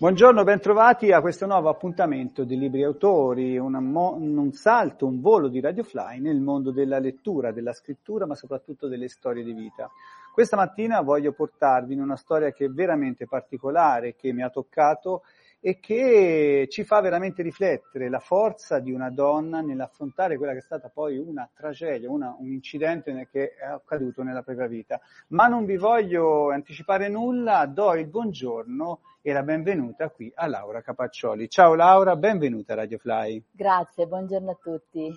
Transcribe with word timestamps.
Buongiorno, 0.00 0.44
bentrovati 0.44 1.12
a 1.12 1.20
questo 1.20 1.44
nuovo 1.44 1.68
appuntamento 1.68 2.44
di 2.44 2.56
Libri 2.56 2.82
Autori, 2.84 3.58
mo- 3.58 4.14
un 4.18 4.50
salto, 4.52 5.04
un 5.04 5.20
volo 5.20 5.48
di 5.48 5.60
Radiofly 5.60 6.20
nel 6.20 6.40
mondo 6.40 6.70
della 6.70 6.98
lettura, 6.98 7.52
della 7.52 7.74
scrittura, 7.74 8.24
ma 8.24 8.34
soprattutto 8.34 8.88
delle 8.88 9.08
storie 9.08 9.44
di 9.44 9.52
vita. 9.52 9.90
Questa 10.32 10.56
mattina 10.56 11.02
voglio 11.02 11.32
portarvi 11.32 11.92
in 11.92 12.00
una 12.00 12.16
storia 12.16 12.50
che 12.50 12.64
è 12.64 12.68
veramente 12.70 13.26
particolare, 13.26 14.16
che 14.16 14.32
mi 14.32 14.42
ha 14.42 14.48
toccato 14.48 15.20
e 15.62 15.78
che 15.78 16.66
ci 16.70 16.84
fa 16.84 17.00
veramente 17.00 17.42
riflettere 17.42 18.08
la 18.08 18.18
forza 18.18 18.78
di 18.78 18.92
una 18.92 19.10
donna 19.10 19.60
nell'affrontare 19.60 20.38
quella 20.38 20.52
che 20.52 20.58
è 20.58 20.62
stata 20.62 20.88
poi 20.88 21.18
una 21.18 21.48
tragedia, 21.54 22.10
una, 22.10 22.34
un 22.38 22.50
incidente 22.50 23.28
che 23.30 23.54
è 23.54 23.66
accaduto 23.66 24.22
nella 24.22 24.42
propria 24.42 24.66
vita. 24.66 24.98
Ma 25.28 25.48
non 25.48 25.66
vi 25.66 25.76
voglio 25.76 26.50
anticipare 26.50 27.08
nulla, 27.08 27.66
do 27.66 27.94
il 27.94 28.08
buongiorno 28.08 29.00
e 29.20 29.32
la 29.34 29.42
benvenuta 29.42 30.08
qui 30.08 30.32
a 30.34 30.46
Laura 30.46 30.80
Capaccioli. 30.80 31.48
Ciao 31.50 31.74
Laura, 31.74 32.16
benvenuta 32.16 32.72
a 32.72 32.76
Radio 32.76 32.96
Fly. 32.96 33.44
Grazie, 33.52 34.06
buongiorno 34.06 34.50
a 34.50 34.58
tutti. 34.60 35.12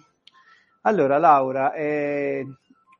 Allora 0.81 1.17
Laura, 1.17 1.71
è 1.71 2.44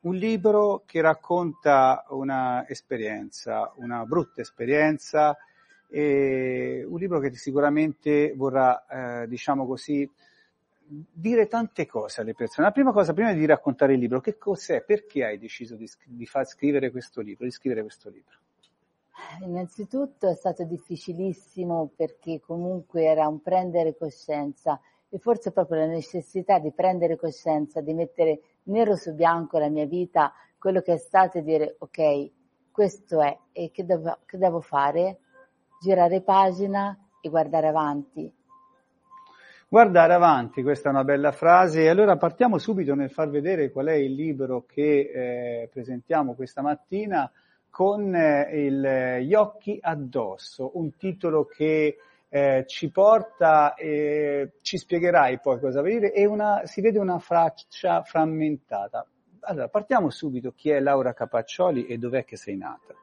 un 0.04 0.16
libro 0.16 0.84
che 0.86 1.02
racconta 1.02 2.06
una 2.10 2.66
esperienza, 2.70 3.74
una 3.76 4.06
brutta 4.06 4.40
esperienza, 4.40 5.36
e 5.96 6.84
un 6.90 6.98
libro 6.98 7.20
che 7.20 7.32
sicuramente 7.36 8.34
vorrà, 8.36 9.22
eh, 9.22 9.28
diciamo 9.28 9.68
così, 9.68 10.10
dire 10.84 11.48
tante 11.48 11.86
cose 11.86 12.22
alle 12.22 12.34
persone. 12.34 12.66
La 12.66 12.74
prima 12.74 12.92
cosa, 12.92 13.14
prima 13.14 13.32
di 13.32 13.46
raccontare 13.46 13.94
il 13.94 14.00
libro, 14.00 14.20
che 14.20 14.40
cos'è? 14.40 14.84
Perché 14.84 15.24
hai 15.24 15.38
deciso 15.38 15.76
di, 15.76 15.88
di 16.06 16.26
far 16.26 16.48
scrivere 16.48 16.90
questo 16.90 17.22
libro, 17.22 17.46
di 17.46 17.52
scrivere 17.52 17.82
questo 17.84 18.10
libro? 18.10 18.38
Innanzitutto 19.42 20.28
è 20.28 20.34
stato 20.34 20.64
difficilissimo 20.64 21.92
perché 21.96 22.42
comunque 22.42 23.04
era 23.04 23.28
un 23.28 23.44
prendere 23.44 23.96
coscienza 23.96 24.82
e 25.10 25.20
forse 25.20 25.52
proprio 25.52 25.82
la 25.82 25.86
necessità 25.86 26.58
di 26.58 26.72
prendere 26.72 27.18
coscienza, 27.18 27.82
di 27.82 27.94
mettere 27.94 28.40
nero 28.64 28.96
su 28.96 29.14
bianco 29.14 29.60
la 29.60 29.70
mia 29.70 29.86
vita, 29.86 30.34
quello 30.58 30.82
che 30.82 30.94
è 30.94 30.98
stato 30.98 31.38
e 31.38 31.44
dire 31.44 31.76
ok, 31.78 32.32
questo 32.72 33.22
è 33.22 33.38
e 33.52 33.70
che 33.70 33.86
devo, 33.86 34.18
che 34.26 34.40
devo 34.40 34.60
fare? 34.60 35.20
Girare 35.84 36.22
pagina 36.22 36.98
e 37.20 37.28
guardare 37.28 37.68
avanti. 37.68 38.34
Guardare 39.68 40.14
avanti, 40.14 40.64
questa 40.64 40.88
è 40.88 40.92
una 40.94 41.04
bella 41.04 41.34
frase. 41.34 41.82
E 41.82 41.90
allora 41.90 42.16
partiamo 42.16 42.58
subito 42.58 42.96
nel 42.96 43.12
far 43.12 43.30
vedere 43.30 43.70
qual 43.70 43.88
è 43.88 43.94
il 43.96 44.14
libro 44.14 44.64
che 44.66 45.12
eh, 45.14 45.70
presentiamo 45.70 46.36
questa 46.36 46.62
mattina 46.62 47.30
con 47.70 48.16
eh, 48.16 48.66
il, 48.66 49.26
Gli 49.26 49.34
occhi 49.34 49.78
addosso, 49.82 50.72
un 50.76 50.96
titolo 50.96 51.46
che 51.46 51.98
eh, 52.30 52.64
ci 52.66 52.90
porta, 52.90 53.74
eh, 53.74 54.54
ci 54.62 54.78
spiegherai 54.78 55.42
poi 55.42 55.60
cosa 55.60 55.82
vuol 55.82 55.92
dire, 55.92 56.14
e 56.14 56.26
una, 56.26 56.62
si 56.64 56.80
vede 56.80 56.98
una 56.98 57.20
faccia 57.20 58.04
frammentata. 58.04 59.06
Allora, 59.42 59.68
partiamo 59.68 60.10
subito. 60.10 60.54
Chi 60.54 60.70
è 60.70 60.80
Laura 60.80 61.12
Capaccioli 61.12 61.88
e 61.88 61.98
dov'è 61.98 62.24
che 62.24 62.38
sei 62.38 62.56
nata? 62.56 63.03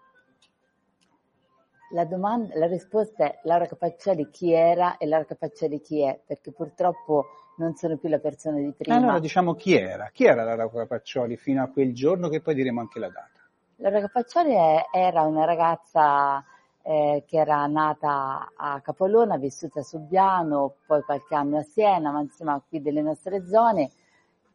La, 1.93 2.05
domanda, 2.05 2.57
la 2.57 2.67
risposta 2.67 3.25
è 3.25 3.39
Laura 3.45 3.67
Capaccioli 3.67 4.31
chi 4.31 4.53
era 4.53 4.97
e 4.97 5.07
Laura 5.07 5.25
Capaccioli 5.27 5.81
chi 5.81 6.03
è, 6.03 6.21
perché 6.25 6.53
purtroppo 6.53 7.27
non 7.57 7.75
sono 7.75 7.97
più 7.97 8.09
la 8.09 8.19
persona 8.19 8.59
di 8.59 8.73
prima. 8.73 8.97
Allora 8.97 9.19
diciamo 9.19 9.55
chi 9.55 9.77
era. 9.77 10.11
Chi 10.13 10.25
era 10.25 10.43
Laura 10.45 10.69
Capaccioli 10.69 11.37
fino 11.37 11.63
a 11.63 11.69
quel 11.69 11.93
giorno 11.95 12.29
che 12.29 12.41
poi 12.41 12.55
diremo 12.55 12.81
anche 12.81 12.99
la 12.99 13.09
data? 13.09 13.41
Laura 13.77 14.01
Capaccioli 14.01 14.53
è, 14.53 14.87
era 14.93 15.23
una 15.23 15.45
ragazza 15.45 16.45
eh, 16.83 17.25
che 17.27 17.37
era 17.37 17.67
nata 17.67 18.53
a 18.57 18.81
Capolona, 18.81 19.37
vissuta 19.37 19.81
a 19.81 19.83
Subiano, 19.83 20.77
poi 20.87 21.03
qualche 21.03 21.35
anno 21.35 21.59
a 21.59 21.63
Siena, 21.63 22.11
ma 22.11 22.21
insomma 22.21 22.63
qui 22.67 22.81
delle 22.81 23.03
nostre 23.03 23.47
zone, 23.47 23.91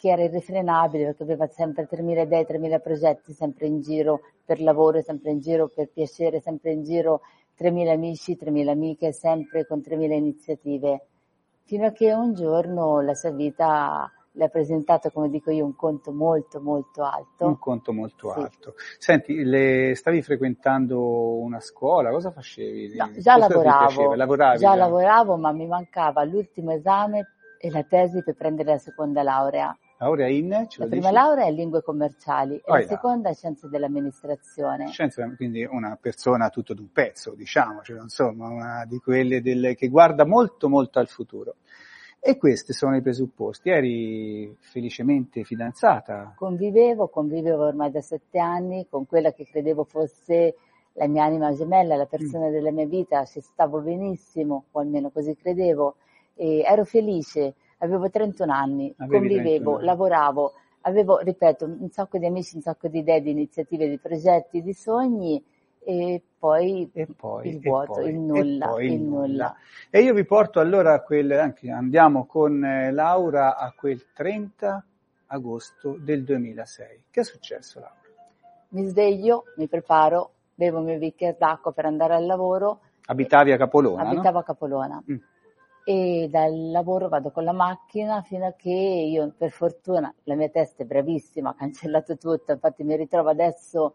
che 0.05 0.11
era 0.11 0.21
irrefrenabile 0.21 1.05
perché 1.05 1.23
aveva 1.23 1.47
sempre 1.47 1.87
3.000 1.89 2.21
idee, 2.21 2.45
3.000 2.45 2.79
progetti, 2.79 3.33
sempre 3.33 3.65
in 3.65 3.81
giro 3.81 4.21
per 4.45 4.61
lavoro, 4.61 5.01
sempre 5.01 5.31
in 5.31 5.39
giro 5.39 5.67
per 5.67 5.89
piacere, 5.91 6.41
sempre 6.41 6.73
in 6.73 6.83
giro 6.83 7.21
3.000 7.57 7.89
amici, 7.89 8.37
3.000 8.39 8.67
amiche, 8.67 9.11
sempre 9.11 9.65
con 9.65 9.79
3.000 9.79 10.11
iniziative, 10.11 11.07
fino 11.63 11.87
a 11.87 11.91
che 11.91 12.13
un 12.13 12.35
giorno 12.35 13.01
la 13.01 13.15
sua 13.15 13.31
vita 13.31 14.11
le 14.33 14.43
ha 14.43 14.47
presentato, 14.49 15.09
come 15.09 15.27
dico 15.29 15.49
io, 15.49 15.65
un 15.65 15.75
conto 15.75 16.11
molto 16.11 16.61
molto 16.61 17.03
alto. 17.03 17.47
Un 17.47 17.57
conto 17.57 17.91
molto 17.91 18.31
sì. 18.31 18.39
alto. 18.39 18.73
Senti, 18.99 19.43
le, 19.43 19.95
stavi 19.95 20.21
frequentando 20.21 21.33
una 21.37 21.59
scuola, 21.59 22.11
cosa 22.11 22.29
facevi? 22.29 22.95
No, 22.95 23.11
già 23.17 23.33
cosa 23.33 23.37
lavoravo, 23.37 24.13
Lavoravi, 24.13 24.59
già, 24.59 24.69
già 24.69 24.75
lavoravo, 24.75 25.35
ma 25.37 25.51
mi 25.51 25.65
mancava 25.65 26.23
l'ultimo 26.25 26.73
esame 26.73 27.29
e 27.57 27.71
la 27.71 27.81
tesi 27.81 28.21
per 28.21 28.35
prendere 28.35 28.73
la 28.73 28.77
seconda 28.77 29.23
laurea. 29.23 29.75
Laurea 29.97 30.27
in? 30.27 30.49
la 30.49 30.65
prima 30.67 30.87
dici? 30.87 31.11
laurea 31.11 31.45
è 31.45 31.51
lingue 31.51 31.81
commerciali 31.81 32.61
oh, 32.65 32.75
e 32.77 32.81
la 32.81 32.87
seconda 32.87 33.29
è 33.29 33.33
scienze 33.33 33.69
dell'amministrazione. 33.69 34.87
Scienze, 34.87 35.33
quindi 35.35 35.63
una 35.63 35.97
persona 35.99 36.49
tutto 36.49 36.73
d'un 36.73 36.91
pezzo, 36.91 37.33
diciamo, 37.33 37.81
cioè, 37.81 38.01
insomma, 38.01 38.47
una 38.47 38.85
di 38.85 38.97
quelle 38.97 39.41
del, 39.41 39.75
che 39.75 39.87
guarda 39.87 40.25
molto 40.25 40.67
molto 40.67 40.99
al 40.99 41.07
futuro. 41.07 41.55
E 42.19 42.37
questi 42.37 42.73
sono 42.73 42.95
i 42.95 43.01
presupposti. 43.01 43.69
Eri 43.69 44.55
felicemente 44.59 45.43
fidanzata? 45.43 46.33
Convivevo, 46.35 47.07
convivevo 47.07 47.65
ormai 47.65 47.91
da 47.91 48.01
sette 48.01 48.39
anni 48.39 48.87
con 48.89 49.05
quella 49.05 49.31
che 49.31 49.45
credevo 49.45 49.83
fosse 49.83 50.55
la 50.93 51.07
mia 51.07 51.23
anima 51.23 51.53
gemella, 51.53 51.95
la 51.95 52.05
persona 52.05 52.47
mm. 52.47 52.51
della 52.51 52.71
mia 52.71 52.87
vita, 52.87 53.23
ci 53.25 53.41
stavo 53.41 53.79
benissimo, 53.79 54.65
o 54.71 54.79
almeno 54.79 55.09
così 55.11 55.35
credevo, 55.35 55.97
e 56.33 56.61
ero 56.61 56.83
felice, 56.83 57.53
avevo 57.85 58.09
31 58.09 58.51
anni, 58.51 58.93
Avevi 58.97 59.17
convivevo, 59.17 59.77
31. 59.77 59.79
lavoravo, 59.81 60.53
avevo, 60.81 61.19
ripeto, 61.19 61.65
un 61.65 61.89
sacco 61.89 62.17
di 62.17 62.25
amici, 62.25 62.55
un 62.55 62.61
sacco 62.61 62.87
di 62.87 62.99
idee, 62.99 63.21
di 63.21 63.31
iniziative, 63.31 63.87
di 63.87 63.97
progetti, 63.97 64.61
di 64.61 64.73
sogni, 64.73 65.43
e 65.87 66.21
poi, 66.39 66.89
e 66.93 67.07
poi 67.15 67.47
il 67.47 67.59
vuoto, 67.59 67.93
poi, 67.93 68.09
il 68.09 68.19
nulla, 68.19 68.75
e 68.75 68.85
il 68.85 69.01
nulla. 69.01 69.27
nulla. 69.27 69.55
E 69.91 70.01
io 70.01 70.13
vi 70.13 70.25
porto 70.25 70.59
allora 70.59 70.93
a 70.93 71.01
quel, 71.01 71.31
anche 71.31 71.69
andiamo 71.69 72.25
con 72.25 72.63
eh, 72.63 72.91
Laura 72.91 73.55
a 73.55 73.71
quel 73.71 74.11
30 74.11 74.83
agosto 75.27 75.95
del 75.99 76.23
2006. 76.23 77.03
Che 77.11 77.19
è 77.19 77.23
successo 77.23 77.79
Laura? 77.79 78.01
Mi 78.69 78.83
sveglio, 78.85 79.43
mi 79.57 79.67
preparo, 79.67 80.31
bevo 80.55 80.79
il 80.79 80.85
mio 80.85 80.97
bicchiere 80.97 81.37
d'acqua 81.37 81.71
per 81.71 81.85
andare 81.85 82.15
al 82.15 82.25
lavoro. 82.25 82.79
Abitavi 83.05 83.51
a 83.51 83.57
Capolona? 83.57 84.01
Abitavo 84.01 84.31
no? 84.31 84.39
a 84.39 84.43
Capolona. 84.43 85.03
Mm. 85.09 85.15
E 85.87 86.27
dal 86.31 86.71
lavoro 86.71 87.09
vado 87.09 87.29
con 87.29 87.43
la 87.43 87.51
macchina 87.51 88.23
fino 88.23 88.47
a 88.47 88.53
che 88.53 88.71
io, 88.71 89.31
per 89.37 89.51
fortuna, 89.51 90.11
la 90.23 90.35
mia 90.35 90.49
testa 90.49 90.81
è 90.81 90.85
bravissima, 90.85 91.51
ha 91.51 91.55
cancellato 91.55 92.17
tutto, 92.17 92.53
infatti 92.53 92.83
mi 92.83 92.95
ritrovo 92.95 93.29
adesso 93.29 93.93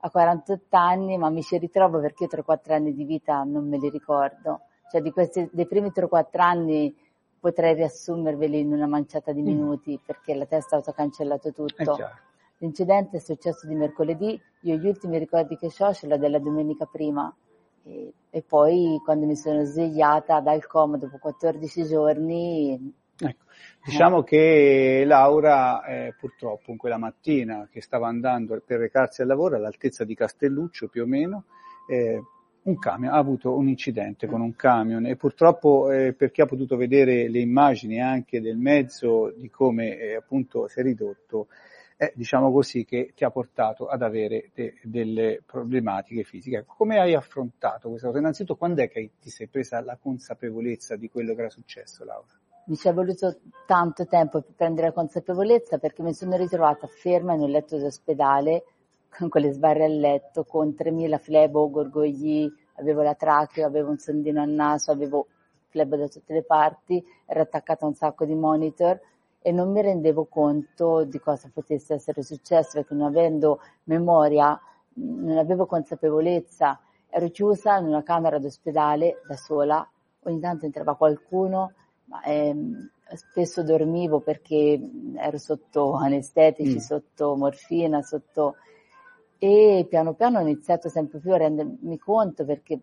a 0.00 0.10
48 0.10 0.76
anni, 0.76 1.16
ma 1.16 1.30
mi 1.30 1.42
ci 1.42 1.58
ritrovo 1.58 1.98
perché 2.00 2.24
io 2.24 2.42
3-4 2.44 2.72
anni 2.72 2.94
di 2.94 3.04
vita 3.04 3.42
non 3.42 3.68
me 3.68 3.78
li 3.78 3.88
ricordo. 3.88 4.62
Cioè 4.90 5.00
di 5.00 5.10
questi, 5.12 5.48
dei 5.52 5.66
primi 5.66 5.90
3-4 5.94 6.40
anni 6.40 6.94
potrei 7.38 7.74
riassumerveli 7.74 8.60
in 8.60 8.72
una 8.72 8.86
manciata 8.86 9.32
di 9.32 9.40
mm. 9.40 9.46
minuti 9.46 9.92
mm. 9.92 10.04
perché 10.04 10.34
la 10.34 10.46
testa 10.46 10.76
ha 10.76 10.78
autocancellato 10.78 11.52
tutto. 11.52 11.96
L'incidente 12.58 13.16
è 13.16 13.20
successo 13.20 13.66
di 13.66 13.74
mercoledì, 13.74 14.38
io 14.62 14.76
gli 14.76 14.86
ultimi 14.86 15.18
ricordi 15.18 15.56
che 15.56 15.66
ho 15.66 15.94
ce 15.94 16.06
l'ho 16.06 16.18
della 16.18 16.38
domenica 16.38 16.84
prima. 16.84 17.34
E, 17.84 18.12
e 18.30 18.42
poi 18.42 19.00
quando 19.04 19.26
mi 19.26 19.36
sono 19.36 19.64
svegliata 19.64 20.40
dal 20.40 20.66
coma 20.66 20.96
dopo 20.96 21.18
14 21.18 21.84
giorni 21.84 22.98
Ecco, 23.22 23.44
diciamo 23.84 24.22
che 24.22 25.02
Laura 25.04 25.84
eh, 25.84 26.14
purtroppo 26.18 26.70
in 26.70 26.78
quella 26.78 26.96
mattina 26.96 27.68
che 27.70 27.82
stava 27.82 28.08
andando 28.08 28.62
per 28.64 28.78
recarsi 28.78 29.20
al 29.20 29.28
lavoro 29.28 29.56
all'altezza 29.56 30.04
di 30.04 30.14
Castelluccio 30.14 30.88
più 30.88 31.02
o 31.02 31.06
meno, 31.06 31.44
eh, 31.86 32.22
un 32.62 32.78
camion, 32.78 33.12
ha 33.12 33.18
avuto 33.18 33.54
un 33.54 33.68
incidente 33.68 34.26
con 34.26 34.40
un 34.40 34.56
camion. 34.56 35.04
E 35.04 35.16
purtroppo 35.16 35.90
eh, 35.90 36.14
per 36.14 36.30
chi 36.30 36.40
ha 36.40 36.46
potuto 36.46 36.76
vedere 36.76 37.28
le 37.28 37.40
immagini 37.40 38.00
anche 38.00 38.40
del 38.40 38.56
mezzo 38.56 39.32
di 39.36 39.50
come 39.50 39.98
eh, 39.98 40.14
appunto 40.14 40.66
si 40.66 40.80
è 40.80 40.82
ridotto, 40.82 41.48
eh, 42.02 42.14
diciamo 42.14 42.50
così 42.50 42.86
che 42.86 43.12
ti 43.14 43.24
ha 43.24 43.30
portato 43.30 43.86
ad 43.86 44.00
avere 44.00 44.52
de- 44.54 44.78
delle 44.82 45.42
problematiche 45.44 46.22
fisiche. 46.22 46.60
Ecco, 46.60 46.72
come 46.74 46.98
hai 46.98 47.14
affrontato 47.14 47.90
questa 47.90 48.06
cosa? 48.06 48.20
Innanzitutto 48.20 48.56
quando 48.56 48.80
è 48.80 48.88
che 48.88 49.10
ti 49.20 49.28
sei 49.28 49.48
presa 49.48 49.82
la 49.82 49.98
consapevolezza 50.00 50.96
di 50.96 51.10
quello 51.10 51.34
che 51.34 51.40
era 51.40 51.50
successo 51.50 52.02
Laura? 52.04 52.26
mi 52.62 52.76
ci 52.76 52.88
è 52.88 52.94
voluto 52.94 53.40
tanto 53.66 54.06
tempo 54.06 54.40
per 54.40 54.54
prendere 54.54 54.86
la 54.88 54.92
consapevolezza 54.92 55.78
perché 55.78 56.02
mi 56.02 56.14
sono 56.14 56.36
ritrovata 56.36 56.86
ferma 56.86 57.34
in 57.34 57.40
un 57.40 57.50
letto 57.50 57.76
d'ospedale 57.76 58.64
con 59.18 59.28
quelle 59.28 59.50
sbarre 59.50 59.84
al 59.84 59.98
letto, 59.98 60.44
con 60.44 60.68
3.000 60.68 61.18
flebo, 61.18 61.68
gorgogli, 61.68 62.50
avevo 62.76 63.02
la 63.02 63.14
trachea, 63.14 63.66
avevo 63.66 63.90
un 63.90 63.98
sondino 63.98 64.40
al 64.40 64.50
naso, 64.50 64.90
avevo 64.90 65.26
flebo 65.68 65.96
da 65.96 66.08
tutte 66.08 66.32
le 66.32 66.44
parti, 66.44 67.04
ero 67.26 67.42
attaccata 67.42 67.84
a 67.84 67.88
un 67.88 67.94
sacco 67.94 68.24
di 68.24 68.34
monitor 68.34 68.98
e 69.42 69.52
non 69.52 69.72
mi 69.72 69.80
rendevo 69.80 70.26
conto 70.26 71.04
di 71.04 71.18
cosa 71.18 71.50
potesse 71.52 71.94
essere 71.94 72.22
successo 72.22 72.72
perché 72.74 72.94
non 72.94 73.06
avendo 73.06 73.60
memoria, 73.84 74.58
non 74.94 75.38
avevo 75.38 75.66
consapevolezza, 75.66 76.78
ero 77.08 77.28
chiusa 77.30 77.78
in 77.78 77.86
una 77.86 78.02
camera 78.02 78.38
d'ospedale 78.38 79.22
da 79.26 79.36
sola, 79.36 79.88
ogni 80.24 80.40
tanto 80.40 80.66
entrava 80.66 80.94
qualcuno, 80.94 81.72
ma 82.04 82.22
ehm, 82.22 82.90
spesso 83.14 83.62
dormivo 83.62 84.20
perché 84.20 84.78
ero 85.16 85.38
sotto 85.38 85.94
anestetici, 86.00 86.76
mm. 86.76 86.78
sotto 86.78 87.36
morfina, 87.36 88.02
sotto... 88.02 88.56
E 89.42 89.86
piano 89.88 90.12
piano 90.12 90.38
ho 90.38 90.42
iniziato 90.42 90.90
sempre 90.90 91.18
più 91.18 91.32
a 91.32 91.38
rendermi 91.38 91.98
conto 91.98 92.44
perché 92.44 92.80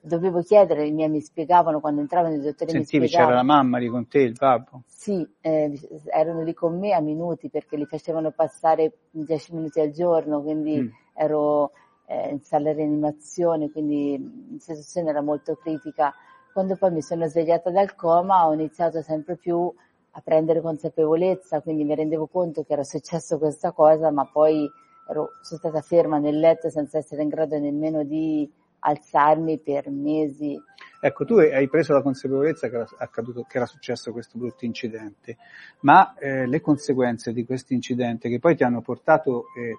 dovevo 0.00 0.42
chiedere, 0.42 0.86
i 0.86 0.92
miei 0.92 1.08
mi 1.08 1.20
spiegavano 1.20 1.80
quando 1.80 2.00
entravano 2.00 2.36
i 2.36 2.40
dottori 2.40 2.70
Sentivi, 2.70 3.02
mi 3.02 3.08
spiegavano. 3.08 3.26
c'era 3.26 3.34
la 3.34 3.42
mamma 3.42 3.78
lì 3.78 3.88
con 3.88 4.06
te, 4.06 4.20
il 4.20 4.36
babbo? 4.38 4.82
Sì, 4.86 5.28
eh, 5.40 5.76
erano 6.06 6.42
lì 6.44 6.54
con 6.54 6.78
me 6.78 6.92
a 6.92 7.00
minuti 7.00 7.50
perché 7.50 7.76
li 7.76 7.84
facevano 7.84 8.30
passare 8.30 8.92
10 9.10 9.54
minuti 9.54 9.80
al 9.80 9.90
giorno, 9.90 10.40
quindi 10.40 10.80
mm. 10.80 10.88
ero 11.14 11.72
eh, 12.06 12.28
in 12.30 12.42
sala 12.42 12.72
rianimazione, 12.72 13.68
quindi 13.68 14.18
la 14.52 14.58
situazione 14.60 15.10
era 15.10 15.20
molto 15.20 15.56
critica 15.56 16.14
quando 16.58 16.74
poi 16.74 16.90
mi 16.90 17.02
sono 17.02 17.26
svegliata 17.28 17.70
dal 17.70 17.94
coma 17.94 18.46
ho 18.46 18.52
iniziato 18.52 19.00
sempre 19.00 19.36
più 19.36 19.72
a 20.10 20.20
prendere 20.20 20.60
consapevolezza, 20.60 21.60
quindi 21.60 21.84
mi 21.84 21.94
rendevo 21.94 22.26
conto 22.26 22.64
che 22.64 22.72
era 22.72 22.82
successo 22.82 23.38
questa 23.38 23.70
cosa, 23.70 24.10
ma 24.10 24.24
poi 24.26 24.68
ero, 25.08 25.32
sono 25.40 25.58
stata 25.58 25.80
ferma 25.80 26.18
nel 26.18 26.38
letto 26.38 26.68
senza 26.70 26.98
essere 26.98 27.22
in 27.22 27.28
grado 27.28 27.58
nemmeno 27.58 28.04
di 28.04 28.48
alzarmi 28.80 29.58
per 29.58 29.90
mesi. 29.90 30.60
Ecco, 31.00 31.24
tu 31.24 31.36
hai 31.36 31.68
preso 31.68 31.92
la 31.92 32.02
consapevolezza 32.02 32.68
che 32.68 32.74
era, 32.74 32.86
accaduto, 32.98 33.44
che 33.48 33.56
era 33.56 33.66
successo 33.66 34.12
questo 34.12 34.38
brutto 34.38 34.64
incidente, 34.64 35.36
ma 35.80 36.14
eh, 36.18 36.46
le 36.46 36.60
conseguenze 36.60 37.32
di 37.32 37.44
questo 37.44 37.72
incidente 37.72 38.28
che 38.28 38.38
poi 38.38 38.56
ti 38.56 38.64
hanno 38.64 38.80
portato, 38.80 39.46
eh, 39.56 39.76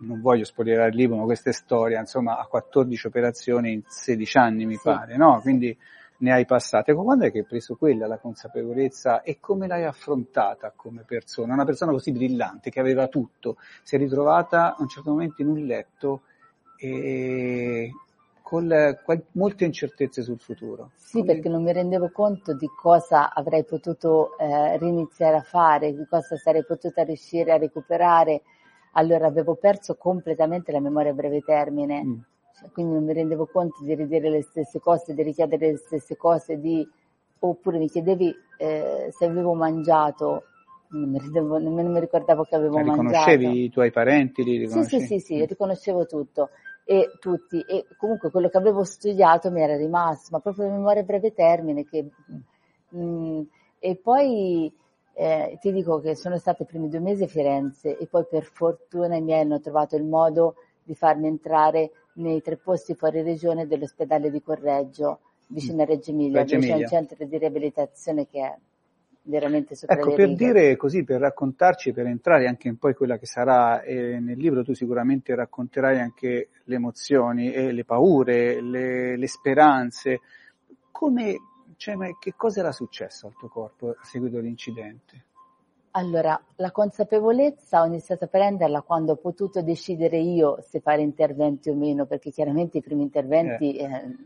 non 0.00 0.20
voglio 0.20 0.44
spoilerare 0.44 0.90
il 0.90 0.96
libro, 0.96 1.16
ma 1.16 1.24
questa 1.24 1.50
è 1.50 1.52
storia, 1.52 2.00
insomma, 2.00 2.38
a 2.38 2.46
14 2.46 3.06
operazioni 3.06 3.72
in 3.72 3.82
16 3.86 4.38
anni 4.38 4.66
mi 4.66 4.74
sì. 4.74 4.80
pare, 4.82 5.16
no? 5.16 5.40
Quindi 5.40 5.76
ne 6.18 6.32
hai 6.32 6.44
passate. 6.44 6.92
Ecco, 6.92 7.02
quando 7.02 7.24
è 7.24 7.30
che 7.30 7.38
hai 7.38 7.44
preso 7.44 7.76
quella, 7.76 8.06
la 8.06 8.18
consapevolezza, 8.18 9.22
e 9.22 9.38
come 9.40 9.66
l'hai 9.66 9.84
affrontata 9.84 10.72
come 10.74 11.04
persona? 11.06 11.54
Una 11.54 11.64
persona 11.64 11.92
così 11.92 12.12
brillante, 12.12 12.70
che 12.70 12.80
aveva 12.80 13.08
tutto, 13.08 13.56
si 13.82 13.96
è 13.96 13.98
ritrovata 13.98 14.74
a 14.74 14.76
un 14.80 14.88
certo 14.88 15.10
momento 15.10 15.42
in 15.42 15.48
un 15.48 15.58
letto 15.64 16.22
e 16.78 17.90
con 18.42 18.68
molte 19.32 19.64
incertezze 19.64 20.22
sul 20.22 20.38
futuro. 20.38 20.92
Sì, 20.94 21.18
come... 21.18 21.32
perché 21.32 21.48
non 21.48 21.64
mi 21.64 21.72
rendevo 21.72 22.10
conto 22.12 22.54
di 22.54 22.68
cosa 22.80 23.34
avrei 23.34 23.64
potuto 23.64 24.38
eh, 24.38 24.78
riniziare 24.78 25.38
a 25.38 25.42
fare, 25.42 25.92
di 25.92 26.06
cosa 26.06 26.36
sarei 26.36 26.64
potuta 26.64 27.02
riuscire 27.02 27.50
a 27.50 27.56
recuperare. 27.56 28.42
Allora 28.92 29.26
avevo 29.26 29.56
perso 29.56 29.96
completamente 29.96 30.70
la 30.70 30.80
memoria 30.80 31.10
a 31.10 31.14
breve 31.14 31.40
termine. 31.40 32.04
Mm 32.04 32.20
quindi 32.72 32.94
non 32.94 33.04
mi 33.04 33.12
rendevo 33.12 33.46
conto 33.46 33.82
di 33.82 33.94
ridire 33.94 34.30
le 34.30 34.42
stesse 34.42 34.80
cose, 34.80 35.14
di 35.14 35.22
richiedere 35.22 35.72
le 35.72 35.76
stesse 35.76 36.16
cose, 36.16 36.58
di... 36.58 36.86
oppure 37.38 37.78
mi 37.78 37.88
chiedevi 37.88 38.34
eh, 38.58 39.08
se 39.10 39.24
avevo 39.24 39.54
mangiato, 39.54 40.44
non 40.90 41.10
mi 41.10 41.18
rendevo, 41.18 41.58
nemmeno 41.58 41.90
mi 41.90 42.00
ricordavo 42.00 42.44
che 42.44 42.54
avevo 42.54 42.78
riconoscevi 42.78 43.02
mangiato. 43.02 43.30
Riconoscevi 43.30 43.64
i 43.64 43.70
tuoi 43.70 43.90
parenti? 43.90 44.44
Li 44.44 44.68
sì, 44.68 44.84
sì, 44.84 45.00
sì, 45.00 45.18
sì, 45.18 45.44
riconoscevo 45.44 46.06
tutto 46.06 46.50
e 46.88 47.10
tutti 47.18 47.60
e 47.60 47.84
comunque 47.98 48.30
quello 48.30 48.48
che 48.48 48.56
avevo 48.58 48.84
studiato 48.84 49.50
mi 49.50 49.60
era 49.60 49.76
rimasto, 49.76 50.28
ma 50.30 50.38
proprio 50.38 50.70
memoria 50.70 51.02
a 51.02 51.04
breve 51.04 51.32
termine 51.32 51.84
che, 51.84 52.04
mh, 52.90 52.98
mm, 52.98 53.40
e 53.80 53.96
poi 53.96 54.72
eh, 55.14 55.58
ti 55.60 55.72
dico 55.72 55.98
che 56.00 56.14
sono 56.14 56.38
stati 56.38 56.62
i 56.62 56.66
primi 56.66 56.88
due 56.88 57.00
mesi 57.00 57.24
a 57.24 57.26
Firenze 57.26 57.98
e 57.98 58.06
poi 58.06 58.24
per 58.30 58.44
fortuna 58.44 59.16
i 59.16 59.22
miei 59.22 59.40
hanno 59.40 59.60
trovato 59.60 59.96
il 59.96 60.04
modo 60.04 60.54
di 60.82 60.94
farmi 60.94 61.26
entrare 61.26 61.90
nei 62.16 62.42
tre 62.42 62.56
posti 62.56 62.94
fuori 62.94 63.22
regione 63.22 63.66
dell'ospedale 63.66 64.30
di 64.30 64.42
Correggio, 64.42 65.20
vicino 65.48 65.82
a 65.82 65.84
Reggio 65.84 66.10
Emilia, 66.10 66.40
Reggio 66.40 66.56
dove 66.56 66.66
c'è 66.66 66.74
un 66.74 66.86
centro 66.86 67.24
di 67.24 67.38
riabilitazione 67.38 68.26
che 68.26 68.40
è 68.40 68.56
veramente 69.22 69.74
sopra 69.74 69.96
ecco, 69.96 70.14
per 70.14 70.34
dire 70.34 70.76
così, 70.76 71.04
per 71.04 71.20
raccontarci, 71.20 71.92
per 71.92 72.06
entrare 72.06 72.46
anche 72.46 72.68
in 72.68 72.78
poi 72.78 72.94
quella 72.94 73.18
che 73.18 73.26
sarà 73.26 73.82
eh, 73.82 74.18
nel 74.20 74.38
libro, 74.38 74.64
tu 74.64 74.72
sicuramente 74.72 75.34
racconterai 75.34 75.98
anche 75.98 76.48
le 76.62 76.74
emozioni 76.74 77.52
e 77.52 77.72
le 77.72 77.84
paure, 77.84 78.60
le, 78.60 79.16
le 79.16 79.28
speranze. 79.28 80.20
Come, 80.90 81.36
cioè, 81.76 81.96
che 82.18 82.34
cosa 82.36 82.60
era 82.60 82.72
successo 82.72 83.26
al 83.26 83.34
tuo 83.36 83.48
corpo 83.48 83.90
a 83.90 84.04
seguito 84.04 84.36
dell'incidente? 84.36 85.24
Allora, 85.96 86.38
la 86.56 86.72
consapevolezza 86.72 87.80
ho 87.80 87.86
iniziato 87.86 88.24
a 88.24 88.28
prenderla 88.28 88.82
quando 88.82 89.12
ho 89.12 89.16
potuto 89.16 89.62
decidere 89.62 90.18
io 90.18 90.58
se 90.60 90.80
fare 90.80 91.00
interventi 91.00 91.70
o 91.70 91.74
meno, 91.74 92.04
perché 92.04 92.30
chiaramente 92.30 92.76
i 92.76 92.82
primi 92.82 93.00
interventi 93.00 93.76
eh. 93.76 93.84
Eh, 93.84 94.16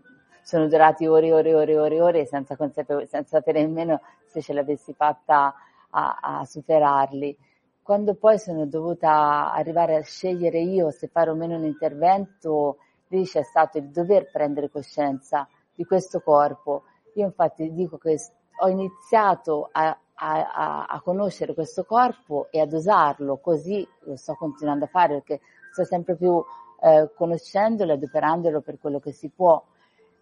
sono 0.42 0.66
durati 0.66 1.06
ore 1.06 1.28
e 1.28 1.32
ore 1.32 1.50
e 1.50 1.54
ore 1.54 1.72
e 1.72 1.78
ore, 1.78 2.00
ore 2.00 2.26
senza, 2.26 2.56
senza 2.56 3.22
sapere 3.22 3.62
nemmeno 3.62 4.00
se 4.26 4.42
ce 4.42 4.52
l'avessi 4.52 4.92
fatta 4.94 5.54
a, 5.90 6.18
a 6.20 6.44
superarli. 6.44 7.38
Quando 7.80 8.16
poi 8.16 8.40
sono 8.40 8.66
dovuta 8.66 9.52
arrivare 9.52 9.94
a 9.94 10.02
scegliere 10.02 10.58
io 10.58 10.90
se 10.90 11.06
fare 11.06 11.30
o 11.30 11.36
meno 11.36 11.54
un 11.54 11.64
intervento, 11.64 12.78
lì 13.08 13.24
c'è 13.24 13.44
stato 13.44 13.78
il 13.78 13.90
dover 13.90 14.28
prendere 14.28 14.70
coscienza 14.70 15.46
di 15.72 15.84
questo 15.84 16.20
corpo. 16.20 16.82
Io 17.14 17.26
infatti 17.26 17.72
dico 17.72 17.96
che 17.96 18.16
ho 18.58 18.68
iniziato 18.68 19.68
a 19.70 19.96
a, 20.22 20.52
a, 20.52 20.86
a, 20.86 21.00
conoscere 21.00 21.54
questo 21.54 21.84
corpo 21.84 22.48
e 22.50 22.60
ad 22.60 22.72
usarlo, 22.72 23.38
così 23.38 23.86
lo 24.00 24.16
sto 24.16 24.34
continuando 24.34 24.84
a 24.84 24.88
fare 24.88 25.14
perché 25.14 25.40
sto 25.72 25.84
sempre 25.84 26.14
più 26.14 26.42
eh, 26.82 27.10
conoscendolo 27.14 27.92
e 27.92 27.94
adoperandolo 27.94 28.60
per 28.60 28.78
quello 28.78 29.00
che 29.00 29.12
si 29.12 29.30
può. 29.30 29.62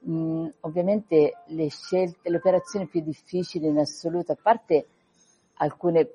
Mm, 0.09 0.47
ovviamente 0.61 1.39
le 1.47 1.69
scelte, 1.71 2.31
le 2.31 2.37
operazioni 2.37 2.87
più 2.87 3.01
difficili 3.01 3.67
in 3.67 3.79
assoluto, 3.79 4.33
a 4.33 4.39
parte 4.41 4.87
alcune 5.55 6.11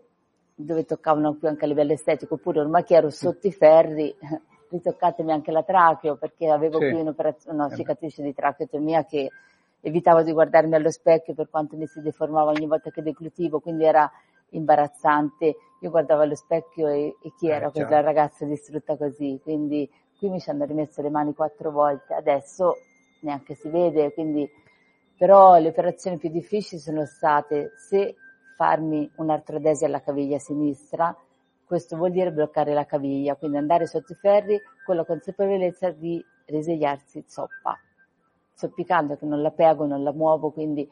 dove 0.55 0.85
toccavano 0.85 1.33
più 1.35 1.49
anche 1.49 1.65
a 1.65 1.67
livello 1.67 1.91
estetico, 1.91 2.35
oppure 2.35 2.61
ormai 2.61 2.83
che 2.83 2.95
ero 2.95 3.09
sotto 3.09 3.47
i 3.47 3.51
ferri, 3.51 4.15
ritoccatemi 4.69 5.31
anche 5.31 5.51
la 5.51 5.63
tracheo 5.63 6.15
perché 6.15 6.49
avevo 6.49 6.79
sì. 6.79 6.89
qui 6.89 7.01
un'operazione, 7.01 7.57
una 7.57 7.75
cicatrice 7.75 8.23
di 8.23 8.33
tracheotomia 8.33 9.03
che 9.03 9.29
evitavo 9.85 10.23
di 10.23 10.31
guardarmi 10.31 10.75
allo 10.75 10.89
specchio 10.89 11.33
per 11.33 11.49
quanto 11.49 11.75
mi 11.75 11.85
si 11.87 12.01
deformava 12.01 12.51
ogni 12.51 12.67
volta 12.67 12.89
che 12.89 13.01
deglutivo, 13.01 13.59
quindi 13.59 13.83
era 13.83 14.09
imbarazzante. 14.51 15.55
Io 15.81 15.89
guardavo 15.89 16.21
allo 16.21 16.35
specchio 16.35 16.87
e, 16.87 17.17
e 17.21 17.33
chi 17.37 17.49
eh, 17.49 17.51
era 17.53 17.69
questa 17.69 17.99
ragazza 17.99 18.45
distrutta 18.45 18.95
così, 18.95 19.39
quindi 19.43 19.89
qui 20.17 20.29
mi 20.29 20.39
ci 20.39 20.49
hanno 20.49 20.63
rimesso 20.63 21.01
le 21.01 21.09
mani 21.09 21.33
quattro 21.33 21.71
volte, 21.71 22.13
adesso 22.13 22.77
neanche 23.21 23.55
si 23.55 23.67
vede, 23.67 24.13
quindi 24.13 24.49
però 25.17 25.57
le 25.59 25.67
operazioni 25.67 26.17
più 26.17 26.29
difficili 26.29 26.79
sono 26.79 27.05
state 27.05 27.73
se 27.75 28.15
farmi 28.55 29.11
un'artrodesia 29.17 29.87
alla 29.87 30.01
caviglia 30.01 30.39
sinistra, 30.39 31.13
questo 31.65 31.97
vuol 31.97 32.11
dire 32.11 32.31
bloccare 32.31 32.73
la 32.73 32.85
caviglia, 32.85 33.35
quindi 33.35 33.57
andare 33.57 33.85
sotto 33.85 34.13
i 34.13 34.15
ferri 34.15 34.61
con 34.85 34.95
la 34.95 35.03
consapevolezza 35.03 35.89
di 35.91 36.23
risvegliarsi 36.45 37.25
zoppa 37.27 37.77
zoppicando 38.53 39.17
che 39.17 39.25
non 39.25 39.41
la 39.41 39.51
piego, 39.51 39.85
non 39.85 40.03
la 40.03 40.13
muovo, 40.13 40.51
quindi 40.51 40.89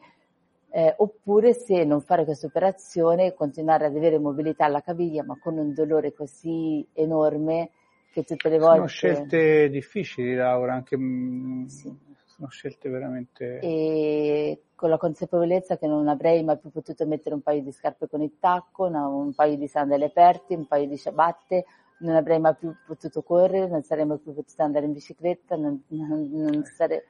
eh, 0.74 0.94
oppure 0.96 1.52
se 1.52 1.84
non 1.84 2.00
fare 2.00 2.24
questa 2.24 2.46
operazione 2.46 3.34
continuare 3.34 3.86
ad 3.86 3.96
avere 3.96 4.18
mobilità 4.18 4.64
alla 4.64 4.80
caviglia 4.80 5.22
ma 5.22 5.38
con 5.38 5.58
un 5.58 5.74
dolore 5.74 6.14
così 6.14 6.86
enorme 6.94 7.70
che 8.12 8.22
tutte 8.22 8.48
le 8.48 8.58
volte... 8.58 8.76
Sono 8.76 8.86
scelte 8.86 9.68
difficili 9.70 10.34
Laura, 10.34 10.74
anche 10.74 10.96
mm, 10.96 11.64
sì. 11.66 11.94
sono 12.26 12.48
scelte 12.48 12.88
veramente... 12.88 13.58
E 13.60 14.62
con 14.74 14.90
la 14.90 14.98
consapevolezza 14.98 15.78
che 15.78 15.86
non 15.86 16.08
avrei 16.08 16.42
mai 16.42 16.58
più 16.58 16.70
potuto 16.70 17.06
mettere 17.06 17.34
un 17.34 17.40
paio 17.40 17.62
di 17.62 17.70
scarpe 17.70 18.08
con 18.08 18.20
il 18.20 18.36
tacco, 18.40 18.86
un 18.86 19.32
paio 19.32 19.56
di 19.56 19.66
sandali 19.66 20.04
aperti, 20.04 20.54
un 20.54 20.66
paio 20.66 20.88
di 20.88 20.98
ciabatte, 20.98 21.64
non 22.00 22.16
avrei 22.16 22.40
mai 22.40 22.54
più 22.56 22.74
potuto 22.86 23.22
correre, 23.22 23.68
non 23.68 23.82
sarei 23.82 24.04
mai 24.04 24.18
più 24.18 24.34
potuto 24.34 24.62
andare 24.62 24.86
in 24.86 24.92
bicicletta, 24.92 25.56
non, 25.56 25.82
non, 25.88 26.28
non 26.32 26.64
sarei... 26.64 27.00